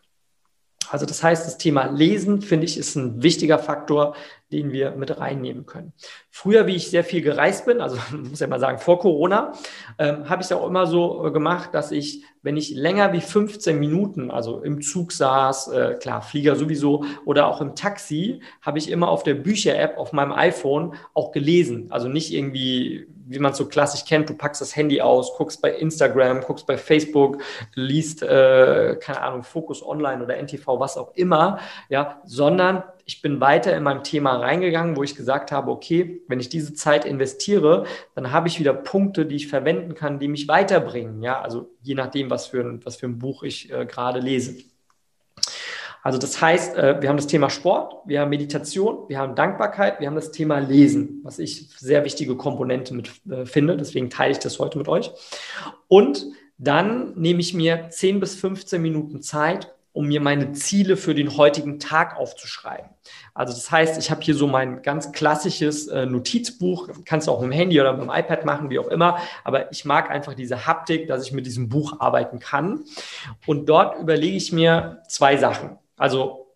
Also 0.97 1.05
das 1.05 1.23
heißt, 1.23 1.47
das 1.47 1.59
Thema 1.59 1.91
Lesen, 1.91 2.41
finde 2.41 2.65
ich, 2.65 2.79
ist 2.79 2.97
ein 2.97 3.23
wichtiger 3.23 3.59
Faktor, 3.59 4.17
den 4.51 4.73
wir 4.73 4.93
mit 4.93 5.21
reinnehmen 5.21 5.67
können. 5.67 5.93
Früher, 6.31 6.67
wie 6.67 6.75
ich 6.75 6.89
sehr 6.89 7.05
viel 7.05 7.21
gereist 7.21 7.67
bin, 7.67 7.83
also 7.83 7.99
muss 8.17 8.41
ja 8.41 8.47
mal 8.47 8.61
sagen, 8.61 8.79
vor 8.79 8.99
Corona, 8.99 9.53
ähm, 9.99 10.27
habe 10.27 10.41
ich 10.41 10.47
es 10.47 10.53
auch 10.53 10.67
immer 10.67 10.87
so 10.87 11.27
äh, 11.27 11.31
gemacht, 11.31 11.75
dass 11.75 11.93
ich, 11.93 12.25
wenn 12.41 12.57
ich 12.57 12.71
länger 12.71 13.13
wie 13.13 13.21
15 13.21 13.79
Minuten, 13.79 14.31
also 14.31 14.63
im 14.63 14.81
Zug 14.81 15.13
saß, 15.13 15.69
äh, 15.69 15.97
klar, 16.01 16.23
Flieger 16.23 16.57
sowieso, 16.57 17.05
oder 17.27 17.49
auch 17.49 17.61
im 17.61 17.75
Taxi, 17.75 18.41
habe 18.63 18.79
ich 18.79 18.91
immer 18.91 19.11
auf 19.11 19.23
der 19.23 19.35
Bücher-App 19.35 19.99
auf 19.99 20.15
meinem 20.15 20.33
iPhone 20.33 20.95
auch 21.13 21.31
gelesen. 21.31 21.89
Also 21.91 22.09
nicht 22.09 22.33
irgendwie, 22.33 23.07
wie 23.29 23.39
man 23.39 23.53
es 23.53 23.59
so 23.59 23.67
klassisch 23.67 24.05
kennt, 24.05 24.29
du 24.29 24.35
packst 24.35 24.61
das 24.61 24.77
Handy 24.77 25.01
aus, 25.01 25.37
guckst 25.37 25.61
bei 25.61 25.73
Instagram, 25.73 26.41
guckst 26.43 26.67
bei 26.67 26.79
Facebook, 26.79 27.43
liest, 27.75 28.23
äh, 28.23 28.97
keine 29.01 29.21
Ahnung, 29.21 29.43
Focus 29.43 29.85
Online 29.85 30.23
oder 30.23 30.37
NTV, 30.37 30.79
was 30.79 30.97
auch 30.97 31.15
immer, 31.15 31.59
ja, 31.89 32.21
sondern 32.25 32.85
ich 33.05 33.23
bin 33.23 33.41
weiter 33.41 33.77
in 33.77 33.85
meinem 33.85 34.03
Thema 34.03 34.37
reingegangen, 34.37 34.97
wo 34.97 35.05
ich 35.05 35.15
gesagt 35.15 35.53
habe, 35.53 35.71
okay, 35.71 36.23
wenn 36.27 36.41
ich 36.41 36.49
diese 36.49 36.75
Zeit 36.75 37.05
investiere, 37.05 37.85
dann 38.17 38.33
habe 38.33 38.49
ich 38.49 38.59
wieder 38.59 38.75
Punkte, 38.75 39.27
die 39.27 39.37
ich 39.37 39.47
verwenden 39.47 39.95
kann, 39.95 40.19
die 40.19 40.27
mich 40.27 40.49
weiterbringen. 40.49 41.23
Ja, 41.23 41.41
also 41.41 41.71
je 41.83 41.95
nachdem, 41.95 42.31
was 42.31 42.49
für 42.49 42.61
ein, 42.61 42.85
was 42.85 42.97
für 42.97 43.07
ein 43.07 43.19
Buch 43.19 43.45
ich 43.45 43.73
äh, 43.73 43.87
gerade 43.87 44.19
lese. 44.19 44.57
Also 46.07 46.19
das 46.19 46.41
heißt, 46.41 46.77
äh, 46.77 47.03
wir 47.03 47.09
haben 47.09 47.17
das 47.17 47.27
Thema 47.27 47.51
Sport, 47.51 47.97
wir 48.05 48.21
haben 48.21 48.29
Meditation, 48.29 49.09
wir 49.09 49.19
haben 49.19 49.35
Dankbarkeit, 49.35 49.99
wir 49.99 50.07
haben 50.07 50.15
das 50.15 50.31
Thema 50.31 50.61
Lesen, 50.61 51.19
was 51.25 51.41
ich 51.41 51.69
sehr 51.79 52.05
wichtige 52.05 52.37
Komponente 52.37 52.95
mit 52.95 53.11
äh, 53.29 53.45
finde. 53.45 53.77
Deswegen 53.77 54.09
teile 54.09 54.31
ich 54.31 54.39
das 54.39 54.61
heute 54.61 54.79
mit 54.79 54.87
euch. 54.87 55.11
Und 55.89 56.27
dann 56.59 57.15
nehme 57.17 57.41
ich 57.41 57.55
mir 57.55 57.91
10 57.91 58.21
bis 58.21 58.37
15 58.37 58.81
Minuten 58.81 59.21
Zeit, 59.21 59.75
um 59.93 60.07
mir 60.07 60.21
meine 60.21 60.53
Ziele 60.53 60.97
für 60.97 61.13
den 61.13 61.37
heutigen 61.37 61.81
Tag 61.81 62.17
aufzuschreiben. 62.17 62.89
Also 63.35 63.53
das 63.53 63.73
heißt, 63.73 63.99
ich 63.99 64.09
habe 64.09 64.21
hier 64.21 64.37
so 64.37 64.47
mein 64.47 64.83
ganz 64.83 65.11
klassisches 65.11 65.89
äh, 65.89 66.07
Notizbuch, 66.07 66.89
kannst 67.05 67.27
du 67.27 67.33
auch 67.33 67.41
mit 67.41 67.51
dem 67.51 67.53
Handy 67.53 67.81
oder 67.81 67.95
mit 67.95 68.03
dem 68.03 68.11
iPad 68.15 68.45
machen, 68.45 68.71
wie 68.71 68.79
auch 68.79 68.89
immer, 68.89 69.19
aber 69.43 69.73
ich 69.73 69.85
mag 69.85 70.09
einfach 70.09 70.35
diese 70.35 70.69
Haptik, 70.69 71.09
dass 71.09 71.27
ich 71.27 71.33
mit 71.33 71.47
diesem 71.47 71.69
Buch 71.69 71.99
arbeiten 71.99 72.39
kann. 72.39 72.85
Und 73.45 73.69
dort 73.69 73.99
überlege 73.99 74.37
ich 74.37 74.53
mir 74.53 75.03
zwei 75.09 75.37
Sachen. 75.37 75.81
Also 75.97 76.55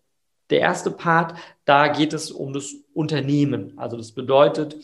der 0.49 0.59
erste 0.59 0.91
Part, 0.91 1.35
da 1.65 1.87
geht 1.87 2.13
es 2.13 2.31
um 2.31 2.53
das 2.53 2.73
Unternehmen. 2.93 3.73
Also 3.77 3.97
das 3.97 4.11
bedeutet, 4.11 4.75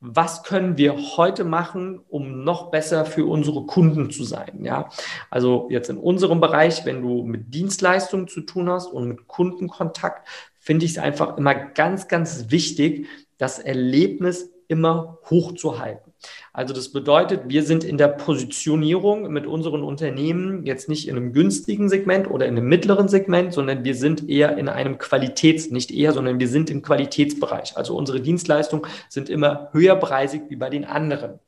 was 0.00 0.42
können 0.42 0.76
wir 0.76 0.96
heute 1.16 1.44
machen, 1.44 2.00
um 2.08 2.42
noch 2.42 2.72
besser 2.72 3.04
für 3.04 3.24
unsere 3.24 3.66
Kunden 3.66 4.10
zu 4.10 4.24
sein. 4.24 4.64
Ja, 4.64 4.88
also 5.30 5.68
jetzt 5.70 5.90
in 5.90 5.96
unserem 5.96 6.40
Bereich, 6.40 6.84
wenn 6.84 7.02
du 7.02 7.22
mit 7.22 7.54
Dienstleistungen 7.54 8.26
zu 8.26 8.40
tun 8.40 8.68
hast 8.68 8.88
und 8.88 9.06
mit 9.06 9.28
Kundenkontakt, 9.28 10.26
finde 10.58 10.86
ich 10.86 10.92
es 10.92 10.98
einfach 10.98 11.36
immer 11.38 11.54
ganz, 11.54 12.08
ganz 12.08 12.50
wichtig, 12.50 13.06
das 13.38 13.60
Erlebnis 13.60 14.51
immer 14.72 15.18
hochzuhalten. 15.28 16.12
Also 16.54 16.72
das 16.72 16.88
bedeutet, 16.90 17.42
wir 17.48 17.62
sind 17.62 17.84
in 17.84 17.98
der 17.98 18.08
Positionierung 18.08 19.30
mit 19.30 19.46
unseren 19.46 19.82
Unternehmen 19.82 20.64
jetzt 20.64 20.88
nicht 20.88 21.08
in 21.08 21.16
einem 21.16 21.32
günstigen 21.34 21.90
Segment 21.90 22.30
oder 22.30 22.46
in 22.46 22.56
einem 22.56 22.68
mittleren 22.68 23.08
Segment, 23.08 23.52
sondern 23.52 23.84
wir 23.84 23.94
sind 23.94 24.30
eher 24.30 24.56
in 24.56 24.70
einem 24.70 24.96
Qualitäts, 24.96 25.70
nicht 25.70 25.90
eher, 25.90 26.12
sondern 26.12 26.40
wir 26.40 26.48
sind 26.48 26.70
im 26.70 26.80
Qualitätsbereich. 26.80 27.76
Also 27.76 27.94
unsere 27.94 28.20
Dienstleistungen 28.20 28.86
sind 29.10 29.28
immer 29.28 29.68
höherpreisig 29.72 30.42
wie 30.48 30.56
bei 30.56 30.70
den 30.70 30.86
anderen. 30.86 31.38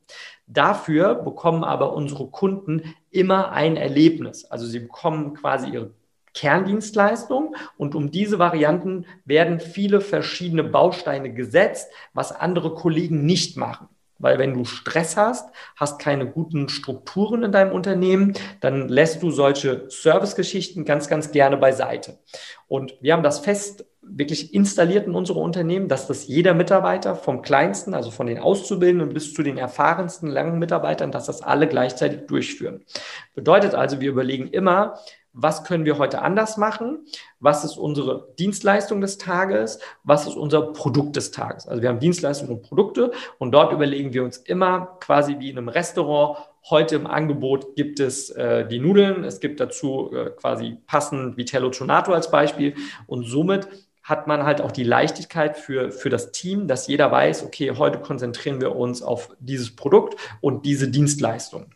Dafür 0.45 1.15
bekommen 1.15 1.63
aber 1.63 1.93
unsere 1.93 2.27
Kunden 2.27 2.93
immer 3.09 3.51
ein 3.51 3.77
Erlebnis. 3.77 4.45
Also 4.45 4.67
sie 4.67 4.79
bekommen 4.79 5.33
quasi 5.33 5.69
ihre 5.71 5.91
Kerndienstleistung 6.35 7.55
und 7.77 7.95
um 7.95 8.11
diese 8.11 8.37
Varianten 8.37 9.05
werden 9.25 9.59
viele 9.59 10.01
verschiedene 10.01 10.63
Bausteine 10.63 11.33
gesetzt, 11.33 11.89
was 12.13 12.31
andere 12.31 12.75
Kollegen 12.75 13.25
nicht 13.25 13.57
machen. 13.57 13.87
Weil 14.17 14.39
wenn 14.39 14.53
du 14.53 14.63
Stress 14.63 15.17
hast, 15.17 15.49
hast 15.75 15.99
keine 15.99 16.25
guten 16.25 16.69
Strukturen 16.69 17.43
in 17.43 17.51
deinem 17.51 17.73
Unternehmen, 17.73 18.33
dann 18.61 18.87
lässt 18.87 19.21
du 19.21 19.29
solche 19.29 19.89
Servicegeschichten 19.89 20.85
ganz, 20.85 21.09
ganz 21.09 21.31
gerne 21.31 21.57
beiseite. 21.57 22.19
Und 22.67 22.95
wir 23.01 23.13
haben 23.13 23.23
das 23.23 23.39
fest 23.39 23.85
wirklich 24.01 24.53
installiert 24.53 25.07
in 25.07 25.15
unsere 25.15 25.39
Unternehmen, 25.39 25.87
dass 25.87 26.07
das 26.07 26.27
jeder 26.27 26.53
Mitarbeiter 26.53 27.15
vom 27.15 27.41
kleinsten, 27.41 27.93
also 27.93 28.11
von 28.11 28.27
den 28.27 28.39
Auszubildenden 28.39 29.13
bis 29.13 29.33
zu 29.33 29.41
den 29.41 29.57
erfahrensten 29.57 30.29
langen 30.29 30.59
Mitarbeitern, 30.59 31.11
dass 31.11 31.25
das 31.25 31.41
alle 31.41 31.67
gleichzeitig 31.67 32.27
durchführen. 32.27 32.85
Bedeutet 33.33 33.73
also, 33.73 33.99
wir 33.99 34.09
überlegen 34.09 34.47
immer, 34.47 34.99
was 35.35 35.65
können 35.65 35.83
wir 35.85 35.97
heute 35.97 36.21
anders 36.21 36.55
machen, 36.55 37.05
was 37.39 37.65
ist 37.65 37.77
unsere 37.77 38.33
Dienstleistung 38.39 39.01
des 39.01 39.17
Tages, 39.17 39.79
was 40.03 40.25
ist 40.25 40.35
unser 40.35 40.73
Produkt 40.73 41.17
des 41.17 41.31
Tages. 41.31 41.67
Also 41.67 41.81
wir 41.81 41.89
haben 41.89 41.99
Dienstleistungen 41.99 42.57
und 42.57 42.63
Produkte 42.63 43.11
und 43.37 43.51
dort 43.51 43.73
überlegen 43.73 44.13
wir 44.13 44.23
uns 44.23 44.37
immer 44.37 44.97
quasi 45.01 45.35
wie 45.39 45.49
in 45.49 45.57
einem 45.57 45.67
Restaurant, 45.67 46.37
heute 46.69 46.95
im 46.95 47.05
Angebot 47.05 47.75
gibt 47.75 47.99
es 47.99 48.29
äh, 48.31 48.65
die 48.65 48.79
Nudeln, 48.79 49.23
es 49.23 49.39
gibt 49.39 49.59
dazu 49.59 50.11
äh, 50.13 50.31
quasi 50.31 50.77
passend 50.87 51.37
Vitello 51.37 51.69
Tonato 51.69 52.13
als 52.13 52.31
Beispiel 52.31 52.73
und 53.05 53.25
somit 53.25 53.67
hat 54.03 54.27
man 54.27 54.43
halt 54.43 54.61
auch 54.61 54.71
die 54.71 54.83
Leichtigkeit 54.83 55.57
für, 55.57 55.91
für 55.91 56.09
das 56.09 56.31
Team, 56.31 56.67
dass 56.67 56.87
jeder 56.87 57.11
weiß, 57.11 57.43
okay, 57.43 57.71
heute 57.75 57.99
konzentrieren 57.99 58.61
wir 58.61 58.75
uns 58.75 59.01
auf 59.01 59.35
dieses 59.39 59.75
Produkt 59.75 60.15
und 60.41 60.65
diese 60.65 60.87
Dienstleistung. 60.87 61.71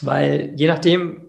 Weil 0.00 0.52
je 0.56 0.68
nachdem, 0.68 1.25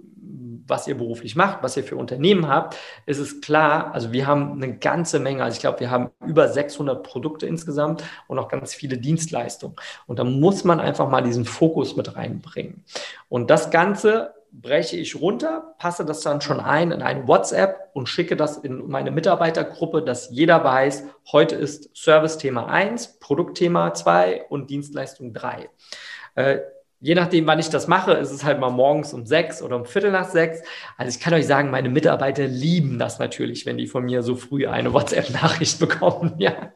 was 0.67 0.87
ihr 0.87 0.97
beruflich 0.97 1.35
macht, 1.35 1.63
was 1.63 1.77
ihr 1.77 1.83
für 1.83 1.95
Unternehmen 1.95 2.47
habt, 2.47 2.77
ist 3.05 3.19
es 3.19 3.41
klar, 3.41 3.93
also 3.93 4.11
wir 4.11 4.27
haben 4.27 4.53
eine 4.53 4.77
ganze 4.77 5.19
Menge, 5.19 5.43
also 5.43 5.55
ich 5.55 5.61
glaube, 5.61 5.79
wir 5.79 5.89
haben 5.89 6.11
über 6.25 6.47
600 6.47 7.03
Produkte 7.03 7.45
insgesamt 7.47 8.03
und 8.27 8.39
auch 8.39 8.49
ganz 8.49 8.73
viele 8.73 8.97
Dienstleistungen. 8.97 9.75
Und 10.05 10.19
da 10.19 10.23
muss 10.23 10.63
man 10.63 10.79
einfach 10.79 11.09
mal 11.09 11.21
diesen 11.21 11.45
Fokus 11.45 11.95
mit 11.95 12.15
reinbringen. 12.15 12.83
Und 13.29 13.49
das 13.49 13.71
Ganze 13.71 14.33
breche 14.51 14.97
ich 14.97 15.19
runter, 15.19 15.75
passe 15.77 16.05
das 16.05 16.21
dann 16.21 16.41
schon 16.41 16.59
ein 16.59 16.91
in 16.91 17.01
eine 17.01 17.27
WhatsApp 17.27 17.89
und 17.93 18.07
schicke 18.07 18.35
das 18.35 18.57
in 18.57 18.87
meine 18.87 19.11
Mitarbeitergruppe, 19.11 20.01
dass 20.01 20.29
jeder 20.31 20.63
weiß, 20.63 21.03
heute 21.31 21.55
ist 21.55 21.95
Service-Thema 21.95 22.67
1, 22.67 23.19
Produktthema 23.19 23.93
2 23.93 24.45
und 24.49 24.69
Dienstleistung 24.69 25.33
3 25.33 25.69
je 26.99 27.15
nachdem, 27.15 27.45
wann 27.45 27.59
ich 27.59 27.69
das 27.69 27.87
mache, 27.87 28.13
ist 28.13 28.31
es 28.31 28.43
halt 28.43 28.59
mal 28.59 28.69
morgens 28.69 29.13
um 29.13 29.25
sechs 29.25 29.61
oder 29.61 29.75
um 29.75 29.85
Viertel 29.85 30.11
nach 30.11 30.29
sechs. 30.29 30.61
Also 30.97 31.15
ich 31.15 31.23
kann 31.23 31.33
euch 31.33 31.45
sagen, 31.45 31.69
meine 31.69 31.89
Mitarbeiter 31.89 32.47
lieben 32.47 32.97
das 32.97 33.19
natürlich, 33.19 33.65
wenn 33.65 33.77
die 33.77 33.87
von 33.87 34.05
mir 34.05 34.23
so 34.23 34.35
früh 34.35 34.67
eine 34.67 34.93
WhatsApp-Nachricht 34.93 35.79
bekommen. 35.79 36.33
Ja. 36.37 36.73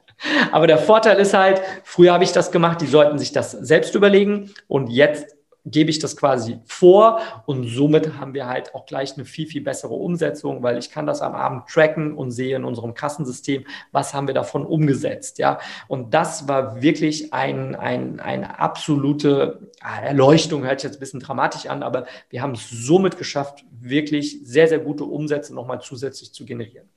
Aber 0.52 0.68
der 0.68 0.78
Vorteil 0.78 1.18
ist 1.20 1.34
halt, 1.34 1.62
früher 1.84 2.14
habe 2.14 2.24
ich 2.24 2.32
das 2.32 2.52
gemacht, 2.52 2.82
die 2.82 2.88
sollten 2.88 3.18
sich 3.18 3.32
das 3.32 3.52
selbst 3.52 3.96
überlegen 3.96 4.52
und 4.68 4.88
jetzt 4.88 5.36
gebe 5.66 5.90
ich 5.90 6.00
das 6.00 6.18
quasi 6.18 6.60
vor 6.66 7.20
und 7.46 7.68
somit 7.68 8.18
haben 8.18 8.34
wir 8.34 8.48
halt 8.48 8.74
auch 8.74 8.86
gleich 8.86 9.16
eine 9.16 9.26
viel, 9.26 9.48
viel 9.48 9.62
bessere 9.62 9.94
Umsetzung, 9.94 10.64
weil 10.64 10.78
ich 10.78 10.90
kann 10.90 11.06
das 11.06 11.22
am 11.22 11.36
Abend 11.36 11.68
tracken 11.68 12.14
und 12.14 12.32
sehe 12.32 12.56
in 12.56 12.64
unserem 12.64 12.94
Kassensystem, 12.94 13.66
was 13.92 14.14
haben 14.14 14.28
wir 14.28 14.34
davon 14.34 14.66
umgesetzt, 14.66 15.38
ja. 15.38 15.60
Und 15.88 16.14
das 16.14 16.48
war 16.48 16.82
wirklich 16.82 17.34
ein, 17.34 17.76
ein, 17.76 18.20
eine 18.20 18.60
absolute 18.60 19.70
Erleuchtung, 19.82 20.64
hört 20.64 20.80
sich 20.80 20.90
jetzt 20.90 20.98
ein 20.98 21.02
bisschen 21.02 21.20
dramatisch 21.20 21.68
an, 21.68 21.84
aber 21.84 22.06
wir 22.30 22.42
haben 22.42 22.54
es 22.54 22.70
somit 22.70 23.18
geschafft, 23.18 23.64
wirklich 23.80 24.40
sehr, 24.44 24.68
sehr 24.68 24.80
gute 24.80 25.04
Umsätze 25.04 25.54
nochmal 25.54 25.82
zusätzlich 25.82 26.34
zu 26.34 26.46
generieren. 26.46 26.90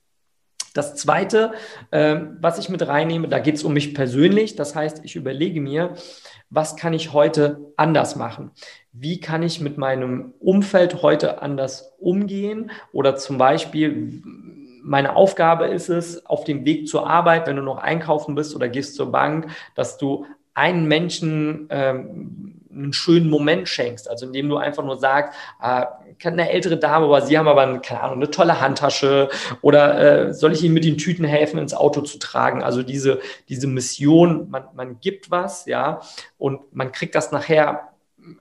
Das 0.74 0.96
Zweite, 0.96 1.52
äh, 1.92 2.16
was 2.40 2.58
ich 2.58 2.68
mit 2.68 2.86
reinnehme, 2.86 3.28
da 3.28 3.38
geht 3.38 3.54
es 3.54 3.62
um 3.62 3.72
mich 3.72 3.94
persönlich. 3.94 4.56
Das 4.56 4.74
heißt, 4.74 5.04
ich 5.04 5.14
überlege 5.14 5.60
mir, 5.60 5.94
was 6.50 6.76
kann 6.76 6.92
ich 6.92 7.12
heute 7.12 7.72
anders 7.76 8.16
machen? 8.16 8.50
Wie 8.92 9.20
kann 9.20 9.44
ich 9.44 9.60
mit 9.60 9.78
meinem 9.78 10.34
Umfeld 10.40 11.02
heute 11.02 11.40
anders 11.40 11.94
umgehen? 11.98 12.72
Oder 12.92 13.14
zum 13.14 13.38
Beispiel, 13.38 14.20
meine 14.82 15.14
Aufgabe 15.14 15.66
ist 15.66 15.88
es, 15.88 16.26
auf 16.26 16.42
dem 16.42 16.64
Weg 16.64 16.88
zur 16.88 17.08
Arbeit, 17.08 17.46
wenn 17.46 17.56
du 17.56 17.62
noch 17.62 17.78
einkaufen 17.78 18.34
bist 18.34 18.54
oder 18.56 18.68
gehst 18.68 18.96
zur 18.96 19.12
Bank, 19.12 19.46
dass 19.76 19.96
du 19.96 20.26
einen 20.54 20.86
Menschen 20.86 21.68
ähm, 21.70 22.53
einen 22.74 22.92
schönen 22.92 23.30
Moment 23.30 23.68
schenkst. 23.68 24.08
Also 24.08 24.26
indem 24.26 24.48
du 24.48 24.56
einfach 24.56 24.84
nur 24.84 24.98
sagst, 24.98 25.34
äh, 25.62 25.86
eine 26.24 26.50
ältere 26.50 26.76
Dame, 26.78 27.06
aber 27.06 27.22
sie 27.22 27.38
haben 27.38 27.48
aber, 27.48 27.78
keine 27.80 28.02
Ahnung, 28.02 28.16
eine 28.16 28.30
tolle 28.30 28.60
Handtasche 28.60 29.28
oder 29.62 30.28
äh, 30.28 30.34
soll 30.34 30.52
ich 30.52 30.62
ihnen 30.62 30.74
mit 30.74 30.84
den 30.84 30.98
Tüten 30.98 31.24
helfen, 31.24 31.58
ins 31.58 31.74
Auto 31.74 32.00
zu 32.00 32.18
tragen? 32.18 32.62
Also 32.62 32.82
diese, 32.82 33.20
diese 33.48 33.66
Mission, 33.66 34.48
man, 34.50 34.64
man 34.74 35.00
gibt 35.00 35.30
was, 35.30 35.66
ja, 35.66 36.00
und 36.38 36.60
man 36.74 36.92
kriegt 36.92 37.14
das 37.14 37.32
nachher 37.32 37.94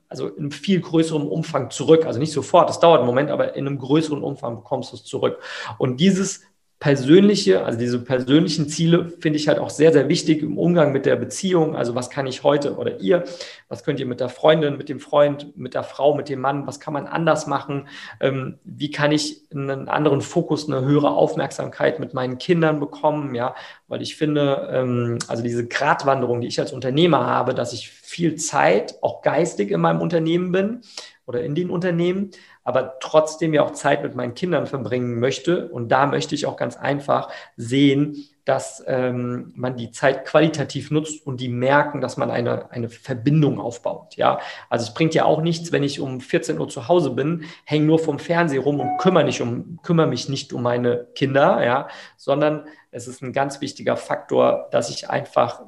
also 0.07 0.27
in 0.27 0.51
viel 0.51 0.79
größerem 0.79 1.27
Umfang 1.27 1.69
zurück. 1.69 2.05
Also 2.05 2.19
nicht 2.19 2.31
sofort, 2.31 2.69
das 2.69 2.79
dauert 2.79 2.99
einen 2.99 3.07
Moment, 3.07 3.29
aber 3.29 3.55
in 3.55 3.67
einem 3.67 3.77
größeren 3.77 4.23
Umfang 4.23 4.55
bekommst 4.55 4.91
du 4.91 4.95
es 4.95 5.03
zurück. 5.03 5.39
Und 5.77 5.99
dieses 5.99 6.41
persönliche, 6.83 7.63
also 7.63 7.79
diese 7.79 7.97
persönlichen 7.97 8.67
Ziele 8.67 9.07
finde 9.21 9.39
ich 9.39 9.47
halt 9.47 9.57
auch 9.57 9.69
sehr, 9.69 9.93
sehr 9.93 10.09
wichtig 10.09 10.43
im 10.43 10.57
Umgang 10.57 10.91
mit 10.91 11.05
der 11.05 11.15
Beziehung. 11.15 11.77
Also 11.77 11.95
was 11.95 12.09
kann 12.09 12.27
ich 12.27 12.43
heute 12.43 12.75
oder 12.75 12.99
ihr, 12.99 13.23
was 13.69 13.85
könnt 13.85 14.01
ihr 14.01 14.05
mit 14.05 14.19
der 14.19 14.27
Freundin, 14.27 14.75
mit 14.75 14.89
dem 14.89 14.99
Freund, 14.99 15.55
mit 15.55 15.75
der 15.75 15.83
Frau, 15.83 16.13
mit 16.13 16.27
dem 16.27 16.41
Mann, 16.41 16.67
was 16.67 16.81
kann 16.81 16.91
man 16.91 17.07
anders 17.07 17.47
machen? 17.47 17.87
Ähm, 18.19 18.59
wie 18.65 18.91
kann 18.91 19.13
ich 19.13 19.43
einen 19.53 19.87
anderen 19.87 20.19
Fokus, 20.19 20.67
eine 20.67 20.85
höhere 20.85 21.11
Aufmerksamkeit 21.11 22.01
mit 22.01 22.13
meinen 22.13 22.37
Kindern 22.37 22.81
bekommen? 22.81 23.33
Ja, 23.33 23.55
weil 23.87 24.01
ich 24.01 24.17
finde, 24.17 24.67
ähm, 24.69 25.19
also 25.29 25.41
diese 25.41 25.65
Gratwanderung, 25.65 26.41
die 26.41 26.47
ich 26.47 26.59
als 26.59 26.73
Unternehmer 26.73 27.25
habe, 27.25 27.53
dass 27.53 27.71
ich 27.71 27.91
viel 27.91 28.35
Zeit, 28.35 28.95
auch 29.01 29.21
geistig 29.21 29.71
in 29.71 29.79
meinem 29.79 30.01
Unternehmen 30.01 30.51
bin 30.51 30.81
oder 31.25 31.43
in 31.43 31.55
den 31.55 31.69
Unternehmen, 31.69 32.31
aber 32.63 32.99
trotzdem 32.99 33.53
ja 33.53 33.63
auch 33.63 33.71
Zeit 33.71 34.03
mit 34.03 34.15
meinen 34.15 34.33
Kindern 34.33 34.67
verbringen 34.67 35.19
möchte. 35.19 35.69
Und 35.69 35.89
da 35.89 36.05
möchte 36.05 36.35
ich 36.35 36.45
auch 36.45 36.57
ganz 36.57 36.75
einfach 36.77 37.29
sehen, 37.55 38.27
dass 38.45 38.83
ähm, 38.87 39.53
man 39.55 39.77
die 39.77 39.91
Zeit 39.91 40.25
qualitativ 40.25 40.91
nutzt 40.91 41.25
und 41.25 41.39
die 41.39 41.47
merken, 41.47 42.01
dass 42.01 42.17
man 42.17 42.29
eine, 42.29 42.71
eine 42.71 42.89
Verbindung 42.89 43.59
aufbaut. 43.59 44.15
Ja, 44.17 44.39
also 44.69 44.83
es 44.83 44.93
bringt 44.93 45.13
ja 45.13 45.23
auch 45.23 45.41
nichts, 45.41 45.71
wenn 45.71 45.83
ich 45.83 46.01
um 46.01 46.19
14 46.19 46.59
Uhr 46.59 46.67
zu 46.67 46.89
Hause 46.89 47.11
bin, 47.11 47.45
hänge 47.63 47.85
nur 47.85 47.99
vom 47.99 48.19
Fernseher 48.19 48.61
rum 48.61 48.81
und 48.81 48.97
kümmere, 48.97 49.23
nicht 49.23 49.41
um, 49.41 49.79
kümmere 49.81 50.07
mich 50.07 50.27
nicht 50.27 50.51
um 50.51 50.61
meine 50.61 51.07
Kinder, 51.15 51.63
ja, 51.63 51.87
sondern 52.17 52.67
es 52.91 53.07
ist 53.07 53.21
ein 53.21 53.31
ganz 53.31 53.61
wichtiger 53.61 53.95
Faktor, 53.95 54.67
dass 54.71 54.89
ich 54.89 55.09
einfach 55.09 55.61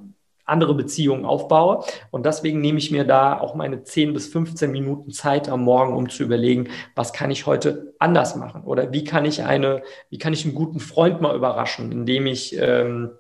andere 0.46 0.74
Beziehungen 0.76 1.26
aufbaue. 1.26 1.84
Und 2.12 2.26
deswegen 2.26 2.62
nehme 2.62 2.80
ich 2.80 2.92
mir 2.92 3.04
da 3.04 3.40
auch 3.40 3.56
meine 3.56 3.84
10 3.84 4.14
bis 4.14 4.28
15 4.28 4.72
Minuten 4.72 5.12
Zeit 5.12 5.50
am 5.50 5.64
Morgen, 5.64 5.96
um 5.96 6.10
zu 6.10 6.24
überlegen, 6.24 6.70
was 6.96 7.14
kann 7.14 7.32
ich 7.32 7.46
heute 7.46 7.94
anders 8.00 8.36
machen? 8.36 8.64
Oder 8.64 8.92
wie 8.92 9.04
kann 9.04 9.26
ich 9.26 9.44
eine, 9.44 9.84
wie 10.10 10.18
kann 10.18 10.34
ich 10.34 10.46
einen 10.46 10.56
guten 10.56 10.80
Freund 10.80 11.22
mal 11.22 11.36
überraschen, 11.36 11.92
indem 11.92 12.28
ich 12.28 12.56
ähm, 12.58 13.12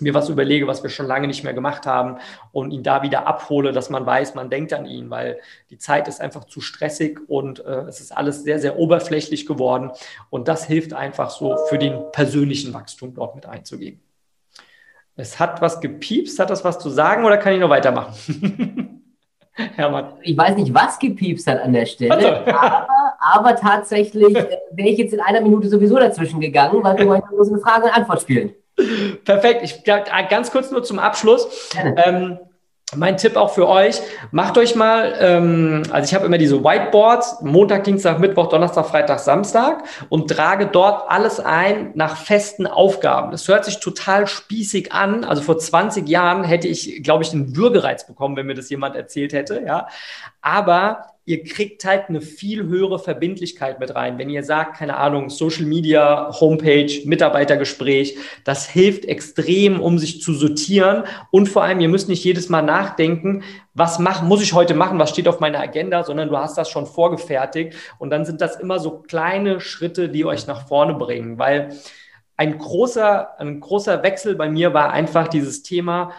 mir 0.00 0.14
was 0.14 0.28
überlege, 0.28 0.66
was 0.66 0.82
wir 0.82 0.90
schon 0.90 1.06
lange 1.06 1.26
nicht 1.26 1.44
mehr 1.44 1.54
gemacht 1.54 1.86
haben 1.86 2.18
und 2.52 2.70
ihn 2.70 2.82
da 2.82 3.02
wieder 3.02 3.26
abhole, 3.26 3.72
dass 3.72 3.90
man 3.90 4.06
weiß, 4.06 4.34
man 4.34 4.50
denkt 4.50 4.72
an 4.72 4.86
ihn, 4.86 5.10
weil 5.10 5.40
die 5.70 5.78
Zeit 5.78 6.08
ist 6.08 6.20
einfach 6.20 6.44
zu 6.44 6.60
stressig 6.60 7.18
und 7.28 7.64
äh, 7.64 7.82
es 7.82 8.00
ist 8.00 8.16
alles 8.16 8.44
sehr, 8.44 8.58
sehr 8.58 8.78
oberflächlich 8.78 9.46
geworden. 9.46 9.90
Und 10.30 10.48
das 10.48 10.64
hilft 10.64 10.92
einfach 10.92 11.30
so 11.30 11.56
für 11.68 11.78
den 11.78 12.00
persönlichen 12.12 12.74
Wachstum 12.74 13.14
dort 13.14 13.34
mit 13.34 13.46
einzugehen. 13.46 14.00
Es 15.20 15.40
hat 15.40 15.60
was 15.60 15.80
gepiepst, 15.80 16.38
hat 16.38 16.48
das 16.48 16.64
was 16.64 16.78
zu 16.78 16.90
sagen 16.90 17.24
oder 17.24 17.38
kann 17.38 17.52
ich 17.52 17.58
noch 17.58 17.68
weitermachen? 17.68 19.02
Hermann. 19.52 20.12
Ich 20.22 20.38
weiß 20.38 20.56
nicht, 20.56 20.72
was 20.72 20.96
gepiepst 21.00 21.48
hat 21.48 21.60
an 21.60 21.72
der 21.72 21.86
Stelle, 21.86 22.14
also. 22.14 22.28
aber, 22.52 22.88
aber, 23.18 23.56
tatsächlich 23.56 24.36
äh, 24.36 24.58
wäre 24.70 24.88
ich 24.88 24.98
jetzt 24.98 25.12
in 25.12 25.20
einer 25.20 25.40
Minute 25.40 25.68
sowieso 25.68 25.96
dazwischen 25.96 26.38
gegangen, 26.38 26.84
weil 26.84 26.96
wir 26.98 27.08
wollen 27.08 27.22
bloß 27.28 27.48
eine 27.48 27.58
Frage 27.58 27.86
und 27.86 27.90
Antwort 27.90 28.22
spielen. 28.22 28.52
Perfekt. 29.24 29.64
Ich 29.64 29.82
ganz 29.82 30.52
kurz 30.52 30.70
nur 30.70 30.84
zum 30.84 31.00
Abschluss. 31.00 31.68
Ähm, 31.96 32.38
mein 32.96 33.16
Tipp 33.16 33.36
auch 33.36 33.52
für 33.52 33.68
euch, 33.68 34.00
macht 34.30 34.56
euch 34.56 34.74
mal, 34.74 35.14
ähm, 35.20 35.82
also 35.90 36.06
ich 36.06 36.14
habe 36.14 36.26
immer 36.26 36.38
diese 36.38 36.64
Whiteboards, 36.64 37.42
Montag, 37.42 37.84
Dienstag, 37.84 38.18
Mittwoch, 38.18 38.48
Donnerstag, 38.48 38.86
Freitag, 38.86 39.18
Samstag 39.18 39.84
und 40.08 40.30
trage 40.30 40.66
dort 40.66 41.10
alles 41.10 41.38
ein 41.40 41.90
nach 41.94 42.16
festen 42.16 42.66
Aufgaben. 42.66 43.30
Das 43.30 43.46
hört 43.46 43.64
sich 43.64 43.80
total 43.80 44.26
spießig 44.26 44.92
an. 44.92 45.24
Also 45.24 45.42
vor 45.42 45.58
20 45.58 46.08
Jahren 46.08 46.44
hätte 46.44 46.68
ich, 46.68 47.02
glaube 47.02 47.24
ich, 47.24 47.32
einen 47.32 47.56
Würgereiz 47.56 48.06
bekommen, 48.06 48.36
wenn 48.36 48.46
mir 48.46 48.54
das 48.54 48.70
jemand 48.70 48.96
erzählt 48.96 49.32
hätte, 49.32 49.62
ja. 49.66 49.88
Aber 50.40 51.17
ihr 51.28 51.44
kriegt 51.44 51.84
halt 51.84 52.08
eine 52.08 52.22
viel 52.22 52.64
höhere 52.64 52.98
Verbindlichkeit 52.98 53.80
mit 53.80 53.94
rein. 53.94 54.16
Wenn 54.16 54.30
ihr 54.30 54.42
sagt, 54.42 54.78
keine 54.78 54.96
Ahnung, 54.96 55.28
Social 55.28 55.66
Media, 55.66 56.30
Homepage, 56.40 57.02
Mitarbeitergespräch, 57.04 58.16
das 58.44 58.66
hilft 58.66 59.04
extrem, 59.04 59.78
um 59.78 59.98
sich 59.98 60.22
zu 60.22 60.32
sortieren. 60.32 61.04
Und 61.30 61.50
vor 61.50 61.64
allem, 61.64 61.80
ihr 61.80 61.90
müsst 61.90 62.08
nicht 62.08 62.24
jedes 62.24 62.48
Mal 62.48 62.62
nachdenken, 62.62 63.42
was 63.74 63.98
mach, 63.98 64.22
muss 64.22 64.42
ich 64.42 64.54
heute 64.54 64.72
machen, 64.72 64.98
was 64.98 65.10
steht 65.10 65.28
auf 65.28 65.38
meiner 65.38 65.60
Agenda, 65.60 66.02
sondern 66.02 66.30
du 66.30 66.38
hast 66.38 66.56
das 66.56 66.70
schon 66.70 66.86
vorgefertigt. 66.86 67.74
Und 67.98 68.08
dann 68.08 68.24
sind 68.24 68.40
das 68.40 68.56
immer 68.56 68.78
so 68.78 69.02
kleine 69.02 69.60
Schritte, 69.60 70.08
die 70.08 70.24
euch 70.24 70.46
nach 70.46 70.66
vorne 70.66 70.94
bringen. 70.94 71.38
Weil 71.38 71.74
ein 72.38 72.56
großer, 72.56 73.38
ein 73.38 73.60
großer 73.60 74.02
Wechsel 74.02 74.34
bei 74.34 74.48
mir 74.48 74.72
war 74.72 74.92
einfach 74.92 75.28
dieses 75.28 75.62
Thema, 75.62 76.12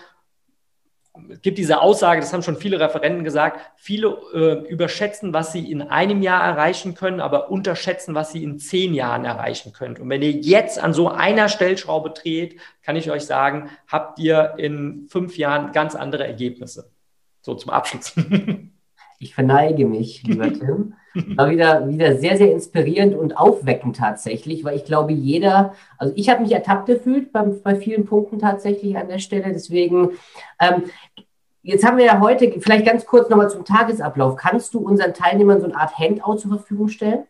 es 1.30 1.42
gibt 1.42 1.58
diese 1.58 1.82
Aussage, 1.82 2.22
das 2.22 2.32
haben 2.32 2.44
schon 2.44 2.58
viele 2.58 2.80
Referenten 2.80 3.24
gesagt, 3.24 3.60
viele 3.76 4.18
äh, 4.34 4.70
überschätzen, 4.70 5.34
was 5.34 5.52
sie 5.52 5.72
in 5.72 5.82
einem 5.82 6.22
Jahr 6.22 6.44
erreichen 6.44 6.96
können, 6.96 7.20
aber 7.20 7.50
unterschätzen, 7.52 8.16
was 8.16 8.32
sie 8.32 8.44
in 8.44 8.60
zehn 8.60 8.94
Jahren 8.94 9.26
erreichen 9.26 9.74
können. 9.74 9.98
Und 9.98 10.10
wenn 10.10 10.22
ihr 10.22 10.32
jetzt 10.32 10.80
an 10.80 10.94
so 10.94 11.10
einer 11.10 11.50
Stellschraube 11.50 12.12
dreht, 12.12 12.60
kann 12.84 12.96
ich 12.96 13.12
euch 13.12 13.26
sagen, 13.26 13.70
habt 13.88 14.20
ihr 14.20 14.56
in 14.58 15.08
fünf 15.10 15.38
Jahren 15.38 15.72
ganz 15.72 15.96
andere 15.96 16.26
Ergebnisse. 16.26 16.92
So 17.42 17.56
zum 17.56 17.72
Abschluss. 17.72 18.14
Ich 19.22 19.36
verneige 19.36 19.86
mich, 19.86 20.24
lieber 20.24 20.48
Tim. 20.54 20.94
War 21.14 21.50
wieder, 21.50 21.88
wieder 21.88 22.16
sehr, 22.16 22.38
sehr 22.38 22.52
inspirierend 22.52 23.16
und 23.16 23.38
aufweckend 23.38 23.98
tatsächlich, 23.98 24.64
weil 24.64 24.76
ich 24.76 24.86
glaube, 24.86 25.14
jeder, 25.14 25.74
also 25.98 26.14
ich 26.16 26.30
habe 26.30 26.42
mich 26.42 26.52
ertappt 26.52 26.86
gefühlt 26.86 27.32
bei, 27.32 27.44
bei 27.44 27.76
vielen 27.76 28.06
Punkten 28.06 28.40
tatsächlich 28.40 28.98
an 28.98 29.08
der 29.08 29.20
Stelle. 29.20 29.52
Deswegen, 29.52 30.12
ähm, 30.60 30.84
jetzt 31.64 31.86
haben 31.86 31.98
wir 31.98 32.06
ja 32.06 32.20
heute, 32.20 32.60
vielleicht 32.60 32.86
ganz 32.86 33.06
kurz 33.06 33.30
nochmal 33.30 33.50
zum 33.50 33.66
Tagesablauf. 33.66 34.36
Kannst 34.36 34.74
du 34.74 34.80
unseren 34.80 35.14
Teilnehmern 35.14 35.60
so 35.60 35.66
eine 35.66 35.76
Art 35.76 35.98
Handout 35.98 36.38
zur 36.38 36.52
Verfügung 36.52 36.90
stellen? 36.90 37.26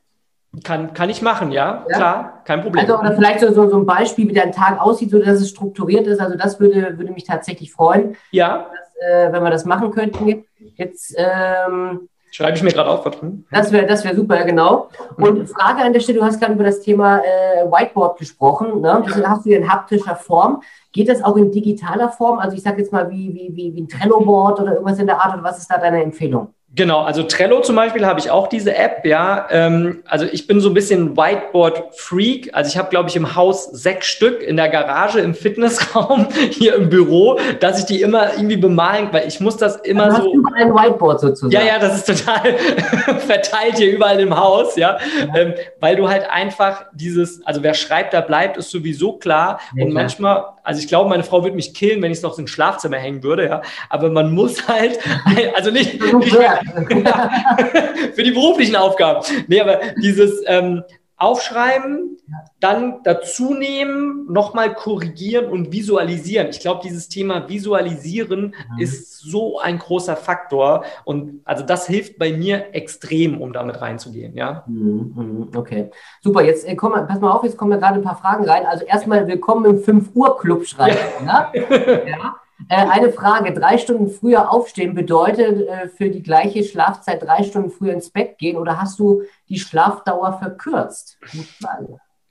Kann, 0.64 0.94
kann 0.96 1.12
ich 1.12 1.22
machen, 1.22 1.52
ja, 1.52 1.86
ja? 1.88 1.96
klar, 1.96 2.42
kein 2.44 2.62
Problem. 2.62 2.82
Also, 2.82 3.00
oder 3.00 3.14
vielleicht 3.14 3.40
so, 3.40 3.54
so, 3.54 3.70
so 3.70 3.78
ein 3.78 3.86
Beispiel, 3.86 4.28
wie 4.28 4.34
dein 4.34 4.52
Tag 4.52 4.82
aussieht, 4.82 5.12
so 5.12 5.20
dass 5.20 5.40
es 5.40 5.50
strukturiert 5.50 6.08
ist. 6.08 6.20
Also, 6.20 6.36
das 6.36 6.60
würde, 6.60 6.98
würde 6.98 7.12
mich 7.12 7.24
tatsächlich 7.24 7.72
freuen. 7.72 8.18
Ja. 8.32 8.66
Dass, 8.72 8.90
äh, 9.08 9.32
wenn 9.32 9.44
wir 9.44 9.52
das 9.52 9.66
machen 9.66 9.92
könnten. 9.92 10.46
Jetzt, 10.76 11.14
ähm, 11.18 12.10
Schreibe 12.32 12.58
ich 12.58 12.64
mir 12.64 12.72
gerade 12.72 12.90
auf. 12.90 13.04
Das 13.52 13.72
wäre 13.72 13.86
das 13.86 14.06
wär 14.06 14.16
super, 14.16 14.44
genau. 14.44 14.90
Und 15.18 15.50
Frage 15.50 15.82
an 15.82 15.94
der 15.94 16.00
Stelle, 16.00 16.20
du 16.20 16.26
hast 16.26 16.40
gerade 16.40 16.54
über 16.54 16.64
das 16.64 16.82
Thema 16.82 17.20
äh, 17.20 17.66
Whiteboard 17.66 18.20
gesprochen. 18.20 18.82
Ne? 18.82 19.04
Das 19.06 19.24
hast 19.26 19.46
du 19.46 19.50
in 19.50 19.72
haptischer 19.72 20.16
Form. 20.16 20.62
Geht 20.92 21.10
das 21.10 21.24
auch 21.24 21.38
in 21.38 21.52
digitaler 21.52 22.10
Form? 22.10 22.40
Also 22.40 22.56
ich 22.56 22.64
sage 22.64 22.82
jetzt 22.82 22.92
mal 22.92 23.10
wie, 23.10 23.34
wie, 23.34 23.56
wie, 23.56 23.76
wie 23.76 23.82
ein 23.82 23.88
Trello-Board 23.88 24.60
oder 24.60 24.74
irgendwas 24.74 25.00
in 25.00 25.08
der 25.08 25.22
Art. 25.22 25.36
Und 25.36 25.44
was 25.44 25.58
ist 25.58 25.70
da 25.70 25.78
deine 25.78 26.04
Empfehlung? 26.04 26.54
Genau, 26.76 27.02
also 27.02 27.24
Trello 27.24 27.62
zum 27.62 27.76
Beispiel 27.76 28.06
habe 28.06 28.20
ich 28.20 28.30
auch 28.30 28.48
diese 28.48 28.76
App, 28.76 29.04
ja. 29.04 29.48
Ähm, 29.50 30.04
also 30.06 30.26
ich 30.32 30.46
bin 30.46 30.62
so 30.62 30.70
ein 30.70 30.76
bisschen 30.76 31.18
Whiteboard-Freak. 31.18 32.52
Also 32.54 32.70
ich 32.70 32.78
habe, 32.78 32.90
glaube 32.90 33.10
ich, 33.10 33.16
im 33.16 33.36
Haus 33.36 33.66
sechs 33.66 34.06
Stück 34.06 34.44
in 34.44 34.56
der 34.56 34.70
Garage, 34.70 35.20
im 35.20 35.34
Fitnessraum, 35.34 36.28
hier 36.52 36.76
im 36.76 36.90
Büro, 36.90 37.40
dass 37.60 37.80
ich 37.80 37.86
die 37.86 38.02
immer 38.02 38.34
irgendwie 38.36 38.58
bemalen, 38.58 39.10
weil 39.12 39.28
ich 39.28 39.40
muss 39.40 39.58
das 39.58 39.78
immer 39.78 40.06
also 40.06 40.18
so. 40.18 40.24
Hast 40.24 40.34
du 40.34 40.64
ein 40.64 40.76
Whiteboard 40.76 41.20
sozusagen. 41.20 41.52
Ja, 41.52 41.64
ja, 41.64 41.80
das 41.80 41.98
ist 41.98 42.24
total 42.24 42.54
verteilt 43.20 43.78
hier 43.78 43.92
überall 43.92 44.20
im 44.20 44.38
Haus, 44.38 44.76
ja. 44.76 45.00
ja. 45.20 45.36
Ähm, 45.36 45.56
weil 45.80 45.96
du 45.96 46.08
halt 46.08 46.30
einfach 46.30 46.86
dieses, 46.94 47.46
also 47.48 47.64
wer 47.64 47.74
schreibt, 47.74 48.14
da 48.14 48.22
bleibt, 48.22 48.58
ist 48.58 48.70
sowieso 48.70 49.14
klar. 49.14 49.60
Ja, 49.76 49.86
Und 49.86 49.94
manchmal, 49.94 50.46
also 50.70 50.82
ich 50.82 50.88
glaube, 50.88 51.10
meine 51.10 51.24
Frau 51.24 51.42
würde 51.44 51.56
mich 51.56 51.74
killen, 51.74 52.00
wenn 52.04 52.12
ich 52.12 52.20
es 52.20 52.24
noch 52.24 52.38
ins 52.38 52.52
Schlafzimmer 52.52 52.98
hängen 52.98 53.24
würde, 53.24 53.48
ja. 53.48 53.64
Aber 53.90 54.12
man 54.12 54.32
muss 54.32 54.68
halt, 54.68 55.00
also 55.56 55.72
nicht, 55.72 56.00
nicht 56.00 56.36
für 58.14 58.22
die 58.24 58.30
beruflichen 58.30 58.76
Aufgaben. 58.76 59.26
Nee, 59.48 59.62
aber 59.62 59.80
dieses 60.00 60.44
ähm, 60.46 60.84
Aufschreiben, 61.20 62.18
dann 62.60 63.04
dazu 63.04 63.54
nehmen, 63.54 64.26
nochmal 64.32 64.74
korrigieren 64.74 65.46
und 65.48 65.72
visualisieren. 65.72 66.48
Ich 66.48 66.62
glaube, 66.62 66.82
dieses 66.84 67.10
Thema 67.10 67.50
Visualisieren 67.50 68.56
mhm. 68.72 68.80
ist 68.80 69.20
so 69.20 69.60
ein 69.60 69.80
großer 69.80 70.16
Faktor 70.16 70.86
und 71.04 71.42
also 71.44 71.66
das 71.66 71.88
hilft 71.88 72.18
bei 72.18 72.32
mir 72.32 72.74
extrem, 72.74 73.42
um 73.42 73.52
damit 73.52 73.82
reinzugehen. 73.82 74.34
Ja. 74.36 74.64
Mhm, 74.68 75.14
mhm, 75.16 75.58
okay, 75.58 75.92
super. 76.22 76.42
Jetzt 76.42 76.66
äh, 76.66 76.76
komm, 76.76 76.94
pass 76.94 77.20
mal 77.20 77.32
auf, 77.32 77.44
jetzt 77.44 77.58
kommen 77.58 77.72
wir 77.72 77.80
gerade 77.80 77.96
ein 77.96 78.04
paar 78.04 78.18
Fragen 78.18 78.46
rein. 78.46 78.66
Also 78.66 78.86
erstmal 78.86 79.28
willkommen 79.28 79.66
im 79.66 79.84
5 79.84 80.16
Uhr 80.16 80.38
Club 80.40 80.66
schreiben. 80.66 80.98
Ja. 81.26 81.52
ja. 82.08 82.36
Äh, 82.68 82.76
eine 82.76 83.12
Frage. 83.12 83.54
Drei 83.54 83.78
Stunden 83.78 84.10
früher 84.10 84.52
aufstehen 84.52 84.94
bedeutet 84.94 85.68
äh, 85.68 85.88
für 85.88 86.10
die 86.10 86.24
gleiche 86.24 86.64
Schlafzeit 86.64 87.24
drei 87.24 87.44
Stunden 87.44 87.70
früher 87.70 87.94
ins 87.94 88.10
Bett 88.10 88.38
gehen 88.38 88.58
oder 88.58 88.82
hast 88.82 89.00
du 89.00 89.24
die 89.48 89.60
Schlafdauer 89.60 90.40
verkürzt? 90.40 91.18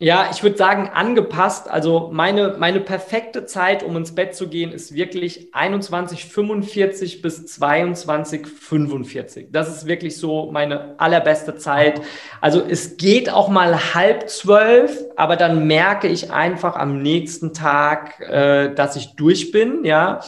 Ja, 0.00 0.28
ich 0.32 0.44
würde 0.44 0.56
sagen, 0.56 0.88
angepasst. 0.94 1.68
Also 1.68 2.10
meine, 2.12 2.54
meine 2.56 2.78
perfekte 2.78 3.46
Zeit, 3.46 3.82
um 3.82 3.96
ins 3.96 4.14
Bett 4.14 4.32
zu 4.32 4.48
gehen, 4.48 4.70
ist 4.70 4.94
wirklich 4.94 5.52
21.45 5.52 7.20
bis 7.20 7.60
22.45. 7.60 9.48
Das 9.50 9.68
ist 9.68 9.86
wirklich 9.88 10.16
so 10.16 10.52
meine 10.52 10.94
allerbeste 11.00 11.56
Zeit. 11.56 12.00
Also 12.40 12.62
es 12.62 12.96
geht 12.96 13.28
auch 13.28 13.48
mal 13.48 13.92
halb 13.94 14.30
zwölf, 14.30 14.96
aber 15.16 15.34
dann 15.34 15.66
merke 15.66 16.06
ich 16.06 16.30
einfach 16.30 16.76
am 16.76 17.02
nächsten 17.02 17.52
Tag, 17.52 18.20
äh, 18.20 18.72
dass 18.72 18.94
ich 18.94 19.16
durch 19.16 19.50
bin, 19.50 19.84
ja. 19.84 20.20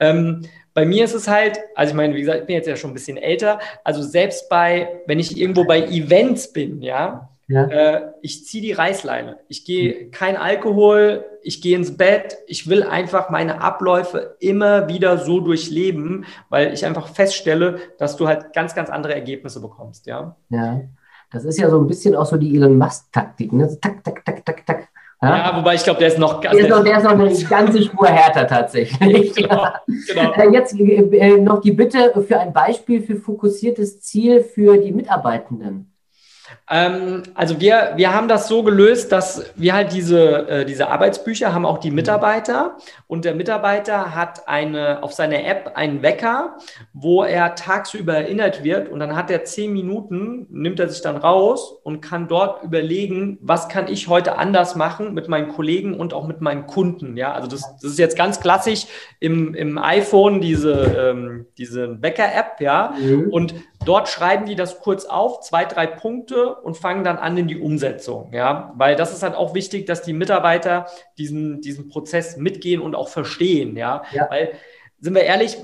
Ähm, 0.00 0.42
bei 0.74 0.84
mir 0.84 1.04
ist 1.04 1.14
es 1.14 1.28
halt, 1.28 1.60
also 1.76 1.90
ich 1.90 1.96
meine, 1.96 2.16
wie 2.16 2.20
gesagt, 2.20 2.40
ich 2.40 2.46
bin 2.46 2.56
jetzt 2.56 2.66
ja 2.66 2.74
schon 2.74 2.90
ein 2.90 2.94
bisschen 2.94 3.18
älter, 3.18 3.60
also 3.84 4.02
selbst 4.02 4.48
bei, 4.48 5.02
wenn 5.06 5.20
ich 5.20 5.36
irgendwo 5.36 5.64
bei 5.64 5.82
Events 5.82 6.52
bin, 6.52 6.82
ja, 6.82 7.28
ja. 7.48 7.64
Äh, 7.64 8.12
ich 8.22 8.46
ziehe 8.46 8.62
die 8.62 8.72
Reißleine. 8.72 9.38
Ich 9.48 9.64
gehe 9.64 10.10
kein 10.10 10.36
Alkohol, 10.36 11.24
ich 11.42 11.60
gehe 11.60 11.76
ins 11.76 11.96
Bett. 11.96 12.38
Ich 12.46 12.68
will 12.68 12.82
einfach 12.82 13.30
meine 13.30 13.60
Abläufe 13.60 14.36
immer 14.40 14.88
wieder 14.88 15.18
so 15.18 15.40
durchleben, 15.40 16.24
weil 16.48 16.72
ich 16.72 16.86
einfach 16.86 17.08
feststelle, 17.08 17.78
dass 17.98 18.16
du 18.16 18.28
halt 18.28 18.52
ganz, 18.52 18.74
ganz 18.74 18.90
andere 18.90 19.14
Ergebnisse 19.14 19.60
bekommst. 19.60 20.06
Ja. 20.06 20.36
Ja. 20.50 20.80
Das 21.32 21.44
ist 21.44 21.58
ja 21.58 21.70
so 21.70 21.80
ein 21.80 21.86
bisschen 21.86 22.14
auch 22.14 22.26
so 22.26 22.36
die 22.36 22.54
Elon 22.54 22.76
Musk-Taktik. 22.76 23.52
Ne? 23.52 23.68
Tak, 23.80 24.04
tak, 24.04 24.24
tak, 24.24 24.44
tak, 24.44 24.66
tak. 24.66 24.88
Ja, 25.22 25.36
ja 25.36 25.56
wobei 25.56 25.76
ich 25.76 25.84
glaube, 25.84 26.00
der 26.00 26.08
ist 26.08 26.18
noch 26.18 26.40
der 26.40 26.52
ist 26.52 26.68
noch, 26.68 26.82
der 26.82 26.96
ist 26.98 27.04
noch 27.04 27.12
eine 27.12 27.32
ganze 27.48 27.82
Spur 27.82 28.08
härter 28.08 28.46
tatsächlich. 28.46 29.34
genau, 29.36 29.66
genau. 29.86 30.32
Äh, 30.32 30.52
jetzt 30.52 30.74
äh, 30.78 31.36
noch 31.38 31.60
die 31.60 31.72
Bitte 31.72 32.12
für 32.26 32.40
ein 32.40 32.52
Beispiel 32.52 33.02
für 33.02 33.16
fokussiertes 33.16 34.00
Ziel 34.00 34.42
für 34.42 34.78
die 34.78 34.92
Mitarbeitenden. 34.92 35.91
Ähm, 36.70 37.24
also 37.34 37.60
wir, 37.60 37.92
wir 37.96 38.14
haben 38.14 38.28
das 38.28 38.46
so 38.46 38.62
gelöst, 38.62 39.10
dass 39.10 39.52
wir 39.56 39.74
halt 39.74 39.92
diese, 39.92 40.48
äh, 40.48 40.64
diese 40.64 40.88
Arbeitsbücher 40.88 41.52
haben 41.52 41.66
auch 41.66 41.78
die 41.78 41.90
mhm. 41.90 41.96
Mitarbeiter 41.96 42.76
und 43.08 43.24
der 43.24 43.34
Mitarbeiter 43.34 44.14
hat 44.14 44.48
eine, 44.48 45.02
auf 45.02 45.12
seiner 45.12 45.44
App 45.44 45.72
einen 45.74 46.02
Wecker, 46.02 46.56
wo 46.92 47.24
er 47.24 47.56
tagsüber 47.56 48.14
erinnert 48.14 48.62
wird 48.62 48.88
und 48.88 49.00
dann 49.00 49.16
hat 49.16 49.30
er 49.30 49.44
zehn 49.44 49.72
Minuten, 49.72 50.46
nimmt 50.50 50.78
er 50.78 50.88
sich 50.88 51.02
dann 51.02 51.16
raus 51.16 51.74
und 51.82 52.00
kann 52.00 52.28
dort 52.28 52.62
überlegen, 52.62 53.38
was 53.40 53.68
kann 53.68 53.88
ich 53.88 54.06
heute 54.06 54.38
anders 54.38 54.76
machen 54.76 55.14
mit 55.14 55.28
meinen 55.28 55.48
Kollegen 55.48 55.98
und 55.98 56.14
auch 56.14 56.26
mit 56.26 56.40
meinen 56.40 56.66
Kunden. 56.68 57.16
Ja, 57.16 57.32
also 57.32 57.48
das, 57.48 57.62
das 57.82 57.92
ist 57.92 57.98
jetzt 57.98 58.16
ganz 58.16 58.40
klassisch 58.40 58.86
im, 59.18 59.54
im 59.54 59.78
iPhone 59.78 60.40
diese, 60.40 60.72
ähm, 60.96 61.46
diese 61.58 62.00
Wecker-App, 62.00 62.60
ja, 62.60 62.94
mhm. 62.98 63.30
und 63.30 63.54
Dort 63.84 64.08
schreiben 64.08 64.46
die 64.46 64.54
das 64.54 64.80
kurz 64.80 65.04
auf, 65.04 65.40
zwei, 65.40 65.64
drei 65.64 65.86
Punkte 65.86 66.51
und 66.62 66.76
fangen 66.76 67.04
dann 67.04 67.16
an 67.16 67.36
in 67.36 67.48
die 67.48 67.58
Umsetzung. 67.58 68.32
Ja, 68.32 68.72
weil 68.76 68.96
das 68.96 69.12
ist 69.12 69.22
halt 69.22 69.34
auch 69.34 69.54
wichtig, 69.54 69.86
dass 69.86 70.02
die 70.02 70.12
Mitarbeiter 70.12 70.86
diesen, 71.18 71.60
diesen 71.60 71.88
Prozess 71.88 72.36
mitgehen 72.36 72.80
und 72.80 72.94
auch 72.94 73.08
verstehen. 73.08 73.76
Ja, 73.76 74.02
ja. 74.12 74.28
weil 74.30 74.52
sind 75.02 75.16
wir 75.16 75.22
ehrlich, 75.24 75.56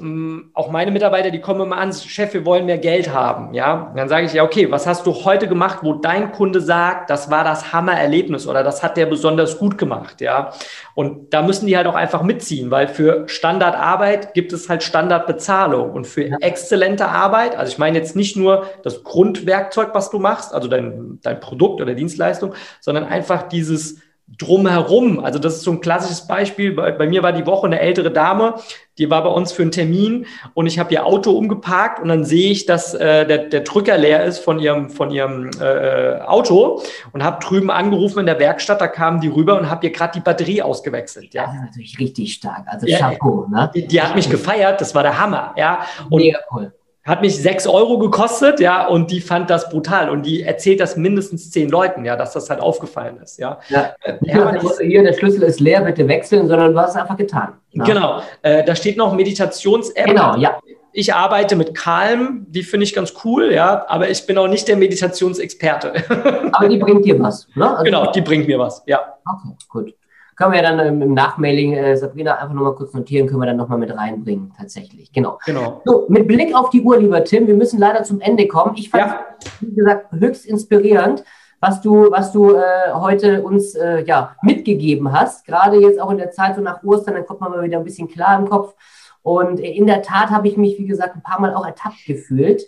auch 0.53 0.69
meine 0.73 0.91
Mitarbeiter, 0.91 1.31
die 1.31 1.41
kommen 1.41 1.61
immer 1.61 1.77
an, 1.77 1.93
Chef, 1.93 2.35
wir 2.35 2.45
wollen 2.45 2.67
mehr 2.67 2.79
Geld 2.79 3.15
haben. 3.15 3.55
Ja, 3.55 3.89
und 3.91 3.97
dann 3.97 4.09
sage 4.09 4.27
ich 4.27 4.33
ja, 4.33 4.43
okay, 4.43 4.69
was 4.69 4.85
hast 4.85 5.07
du 5.07 5.15
heute 5.15 5.47
gemacht, 5.47 5.79
wo 5.83 5.95
dein 5.95 6.33
Kunde 6.33 6.61
sagt, 6.61 7.09
das 7.09 7.31
war 7.31 7.45
das 7.45 7.73
Hammererlebnis 7.73 8.49
oder 8.49 8.65
das 8.65 8.83
hat 8.83 8.97
der 8.97 9.07
besonders 9.07 9.61
gut 9.61 9.79
gemacht. 9.79 10.21
Ja, 10.21 10.51
und 10.97 11.33
da 11.33 11.43
müssen 11.43 11.69
die 11.69 11.77
halt 11.77 11.87
auch 11.87 11.95
einfach 11.95 12.23
mitziehen, 12.23 12.73
weil 12.73 12.89
für 12.89 13.29
Standardarbeit 13.29 14.35
gibt 14.35 14.53
es 14.53 14.69
halt 14.69 14.83
Standardbezahlung 14.83 15.93
und 15.93 16.09
für 16.09 16.33
exzellente 16.43 17.07
Arbeit, 17.07 17.57
also 17.57 17.71
ich 17.71 17.79
meine 17.79 17.97
jetzt 17.97 18.17
nicht 18.17 18.37
nur 18.37 18.67
das 18.83 19.05
Grundwerkzeug, 19.05 19.91
was 19.93 20.11
du 20.11 20.19
machst, 20.19 20.53
also 20.53 20.67
dein, 20.67 21.21
dein 21.23 21.39
Produkt 21.39 21.81
oder 21.81 21.95
Dienstleistung, 21.95 22.55
sondern 22.81 23.05
einfach 23.05 23.45
dieses 23.45 24.01
drumherum. 24.37 25.21
Also 25.21 25.39
das 25.39 25.57
ist 25.57 25.63
so 25.63 25.73
ein 25.73 25.81
klassisches 25.81 26.27
Beispiel. 26.27 26.73
Bei, 26.73 26.93
bei, 26.93 27.09
mir 27.09 27.23
war 27.23 27.33
die 27.33 27.47
Woche 27.47 27.67
eine 27.67 27.81
ältere 27.81 28.11
Dame, 28.11 28.55
die 28.99 29.11
war 29.11 29.23
bei 29.23 29.31
uns 29.31 29.53
für 29.53 29.63
einen 29.63 29.71
Termin 29.71 30.27
und 30.55 30.67
ich 30.67 30.79
habe 30.79 30.93
ihr 30.93 31.07
Auto 31.07 31.33
umgeparkt 31.33 32.01
und 32.01 32.09
dann 32.09 32.25
sehe 32.25 32.51
ich, 32.51 32.67
dass 32.67 32.95
äh, 32.95 33.27
der, 33.27 33.39
der 33.49 33.61
Drücker 33.61 33.97
leer 33.97 34.25
ist 34.25 34.39
von 34.39 34.59
ihrem, 34.59 34.91
von 34.91 35.11
ihrem 35.11 35.51
äh, 35.61 36.21
Auto 36.21 36.83
und 37.13 37.25
habe 37.25 37.45
drüben 37.45 37.71
angerufen 37.71 38.21
in 38.21 38.27
der 38.27 38.39
Werkstatt, 38.39 38.81
da 38.81 38.89
kamen 38.89 39.21
die 39.21 39.29
rüber 39.29 39.59
und 39.59 39.71
habe 39.71 39.87
ihr 39.87 39.93
gerade 39.93 40.13
die 40.15 40.21
Batterie 40.21 40.63
ausgewechselt. 40.63 41.33
Ja. 41.35 41.45
Das 41.45 41.55
ist 41.55 41.61
natürlich 41.63 41.99
richtig 41.99 42.35
stark. 42.35 42.65
Also 42.67 42.87
Chapeau. 42.87 43.47
Ne? 43.51 43.71
Die, 43.75 43.87
die, 43.87 44.01
hat 44.01 44.15
mich 44.15 44.29
gefeiert, 44.29 44.81
das 44.81 44.95
war 44.95 45.03
der 45.03 45.19
Hammer. 45.19 45.55
Ja. 45.57 45.81
Und 46.11 46.21
Mega 46.23 46.39
cool. 46.53 46.73
Hat 47.05 47.23
mich 47.23 47.41
sechs 47.41 47.67
Euro 47.67 47.99
gekostet, 47.99 48.61
ja, 48.61 48.87
und 48.87 49.11
die 49.11 49.21
fand 49.21 49.49
das 49.49 49.71
brutal. 49.71 50.11
Und 50.11 50.27
die 50.27 50.43
erzählt 50.43 50.81
das 50.81 50.97
mindestens 50.97 51.51
zehn 51.51 51.71
Leuten, 51.71 52.05
ja, 52.05 52.17
dass 52.17 52.33
das 52.33 52.51
halt 52.51 52.61
aufgefallen 52.61 53.19
ist, 53.23 53.39
ja. 53.39 53.59
ja. 53.69 53.95
Äh, 54.03 54.19
hier, 54.23 55.03
der 55.03 55.15
Schlüssel 55.15 55.43
ist 55.43 55.61
leer, 55.61 55.81
bitte 55.81 56.07
wechseln, 56.07 56.49
sondern 56.49 56.73
du 56.73 56.79
hast 56.79 56.91
es 56.91 56.97
einfach 56.97 57.17
getan. 57.17 57.55
Ja. 57.71 57.85
Genau. 57.85 58.23
Äh, 58.43 58.63
da 58.65 58.75
steht 58.75 58.97
noch 58.97 59.15
Meditations-App. 59.15 60.07
Genau, 60.07 60.37
ja. 60.37 60.59
Ich 60.93 61.15
arbeite 61.15 61.55
mit 61.55 61.75
Calm, 61.75 62.47
die 62.49 62.63
finde 62.63 62.85
ich 62.85 62.95
ganz 62.95 63.15
cool, 63.25 63.53
ja, 63.53 63.85
aber 63.89 64.11
ich 64.11 64.27
bin 64.27 64.37
auch 64.37 64.49
nicht 64.49 64.67
der 64.69 64.77
Meditationsexperte. 64.77 65.93
aber 66.53 66.69
die 66.69 66.79
bringt 66.79 67.05
dir 67.05 67.19
was, 67.21 67.47
ne? 67.55 67.71
Also 67.71 67.85
genau, 67.85 68.11
die 68.11 68.21
bringt 68.21 68.49
mir 68.49 68.59
was, 68.59 68.83
ja. 68.87 69.15
Okay, 69.25 69.55
gut. 69.69 69.95
Können 70.39 70.53
wir 70.53 70.63
ja 70.63 70.71
dann 70.71 70.87
im, 70.87 71.03
im 71.03 71.15
Nachmailing, 71.15 71.73
äh, 71.73 71.97
Sabrina, 71.97 72.37
einfach 72.37 72.55
nochmal 72.55 72.77
kurz 72.77 72.95
notieren, 72.95 73.27
können 73.27 73.41
wir 73.41 73.47
dann 73.47 73.57
nochmal 73.57 73.79
mit 73.79 73.93
reinbringen, 73.93 74.53
tatsächlich. 74.57 75.13
Genau. 75.13 75.41
genau. 75.45 75.83
So, 75.85 76.07
mit 76.09 76.29
Blick 76.29 76.55
auf 76.55 76.71
die 76.71 76.81
Uhr, 76.81 76.97
lieber 76.97 77.25
Tim, 77.25 77.49
wir 77.49 77.57
müssen 77.57 77.81
leider 77.81 78.05
zum 78.05 78.21
Ende 78.21 78.47
kommen. 78.47 78.77
Ich 78.77 78.89
fand, 78.89 79.03
ja. 79.03 79.25
wie 79.61 79.75
gesagt, 79.75 80.13
höchst 80.13 80.47
inspirierend, 80.47 81.25
was 81.59 81.81
du, 81.81 82.13
was 82.13 82.31
du 82.31 82.55
äh, 82.55 82.93
heute 82.95 83.43
uns 83.43 83.75
äh, 83.75 84.05
ja, 84.05 84.37
mitgegeben 84.43 85.11
hast. 85.11 85.45
Gerade 85.45 85.77
jetzt 85.81 86.01
auch 86.01 86.11
in 86.13 86.19
der 86.19 86.31
Zeit 86.31 86.55
so 86.55 86.63
nach 86.63 86.85
Ostern, 86.85 87.15
dann 87.15 87.27
kommt 87.27 87.41
man 87.41 87.51
mal 87.51 87.65
wieder 87.65 87.79
ein 87.79 87.85
bisschen 87.85 88.07
klar 88.07 88.39
im 88.39 88.49
Kopf. 88.49 88.77
Und 89.23 89.59
in 89.59 89.89
der 89.89 90.03
Tat 90.03 90.31
habe 90.31 90.47
ich 90.47 90.57
mich, 90.57 90.79
wie 90.79 90.87
gesagt, 90.87 91.17
ein 91.17 91.23
paar 91.23 91.41
Mal 91.41 91.53
auch 91.53 91.67
ertappt 91.67 92.05
gefühlt. 92.07 92.63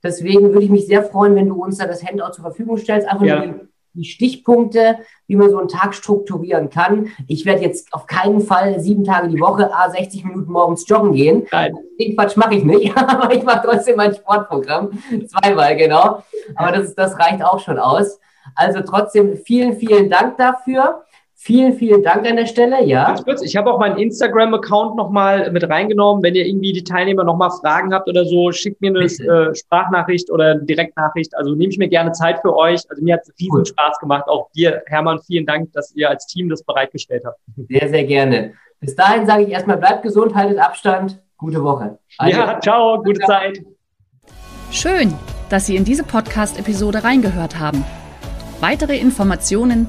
Deswegen 0.00 0.52
würde 0.52 0.62
ich 0.62 0.70
mich 0.70 0.86
sehr 0.86 1.02
freuen, 1.02 1.34
wenn 1.34 1.48
du 1.48 1.60
uns 1.60 1.78
da 1.78 1.88
das 1.88 2.06
Handout 2.06 2.34
zur 2.34 2.44
Verfügung 2.44 2.76
stellst. 2.76 3.08
Einfach 3.08 3.26
ja. 3.26 3.44
nur 3.44 3.66
die 3.96 4.04
Stichpunkte, 4.04 4.98
wie 5.26 5.36
man 5.36 5.50
so 5.50 5.58
einen 5.58 5.68
Tag 5.68 5.94
strukturieren 5.94 6.70
kann. 6.70 7.08
Ich 7.26 7.44
werde 7.44 7.62
jetzt 7.62 7.92
auf 7.92 8.06
keinen 8.06 8.40
Fall 8.40 8.78
sieben 8.80 9.04
Tage 9.04 9.28
die 9.28 9.40
Woche, 9.40 9.74
a 9.74 9.90
60 9.90 10.24
Minuten 10.24 10.52
morgens 10.52 10.88
joggen 10.88 11.12
gehen. 11.12 11.46
Nein. 11.50 11.76
Den 11.98 12.16
Quatsch 12.16 12.36
mache 12.36 12.54
ich 12.54 12.64
nicht, 12.64 12.96
aber 12.96 13.34
ich 13.34 13.42
mache 13.42 13.66
trotzdem 13.66 13.96
mein 13.96 14.14
Sportprogramm. 14.14 14.90
Zweimal, 15.26 15.76
genau. 15.76 16.22
Aber 16.54 16.72
das, 16.72 16.94
das 16.94 17.18
reicht 17.18 17.42
auch 17.42 17.58
schon 17.58 17.78
aus. 17.78 18.20
Also 18.54 18.80
trotzdem 18.82 19.36
vielen, 19.36 19.76
vielen 19.76 20.08
Dank 20.08 20.36
dafür. 20.36 21.04
Vielen, 21.38 21.74
vielen 21.74 22.02
Dank 22.02 22.26
an 22.26 22.36
der 22.36 22.46
Stelle. 22.46 22.82
Ja. 22.84 23.08
Ganz 23.08 23.22
kurz, 23.22 23.42
ich 23.42 23.56
habe 23.56 23.70
auch 23.70 23.78
meinen 23.78 23.98
Instagram-Account 23.98 24.96
nochmal 24.96 25.50
mit 25.52 25.68
reingenommen. 25.68 26.22
Wenn 26.22 26.34
ihr 26.34 26.46
irgendwie 26.46 26.72
die 26.72 26.82
Teilnehmer 26.82 27.24
nochmal 27.24 27.50
Fragen 27.50 27.92
habt 27.92 28.08
oder 28.08 28.24
so, 28.24 28.50
schickt 28.52 28.80
mir 28.80 28.88
eine 28.88 29.04
äh, 29.04 29.54
Sprachnachricht 29.54 30.30
oder 30.30 30.52
eine 30.52 30.64
Direktnachricht. 30.64 31.36
Also 31.36 31.54
nehme 31.54 31.70
ich 31.70 31.78
mir 31.78 31.88
gerne 31.88 32.12
Zeit 32.12 32.40
für 32.40 32.56
euch. 32.56 32.80
Also 32.88 33.04
mir 33.04 33.14
hat 33.14 33.20
es 33.22 33.34
riesen 33.38 33.58
cool. 33.58 33.66
Spaß 33.66 33.98
gemacht. 33.98 34.24
Auch 34.28 34.50
dir, 34.52 34.82
Hermann, 34.86 35.20
vielen 35.20 35.44
Dank, 35.44 35.70
dass 35.72 35.94
ihr 35.94 36.08
als 36.08 36.26
Team 36.26 36.48
das 36.48 36.64
bereitgestellt 36.64 37.22
habt. 37.26 37.38
Sehr, 37.68 37.90
sehr 37.90 38.04
gerne. 38.04 38.54
Bis 38.80 38.96
dahin 38.96 39.26
sage 39.26 39.42
ich 39.44 39.50
erstmal, 39.50 39.76
bleibt 39.76 40.02
gesund, 40.02 40.34
haltet 40.34 40.58
Abstand. 40.58 41.20
Gute 41.36 41.62
Woche. 41.62 41.98
Also, 42.16 42.38
ja, 42.38 42.58
ciao, 42.60 43.02
gute 43.02 43.20
ciao. 43.20 43.28
Zeit. 43.28 43.60
Schön, 44.70 45.12
dass 45.50 45.66
Sie 45.66 45.76
in 45.76 45.84
diese 45.84 46.02
Podcast-Episode 46.02 47.04
reingehört 47.04 47.58
haben. 47.58 47.84
Weitere 48.60 48.96
Informationen 48.96 49.88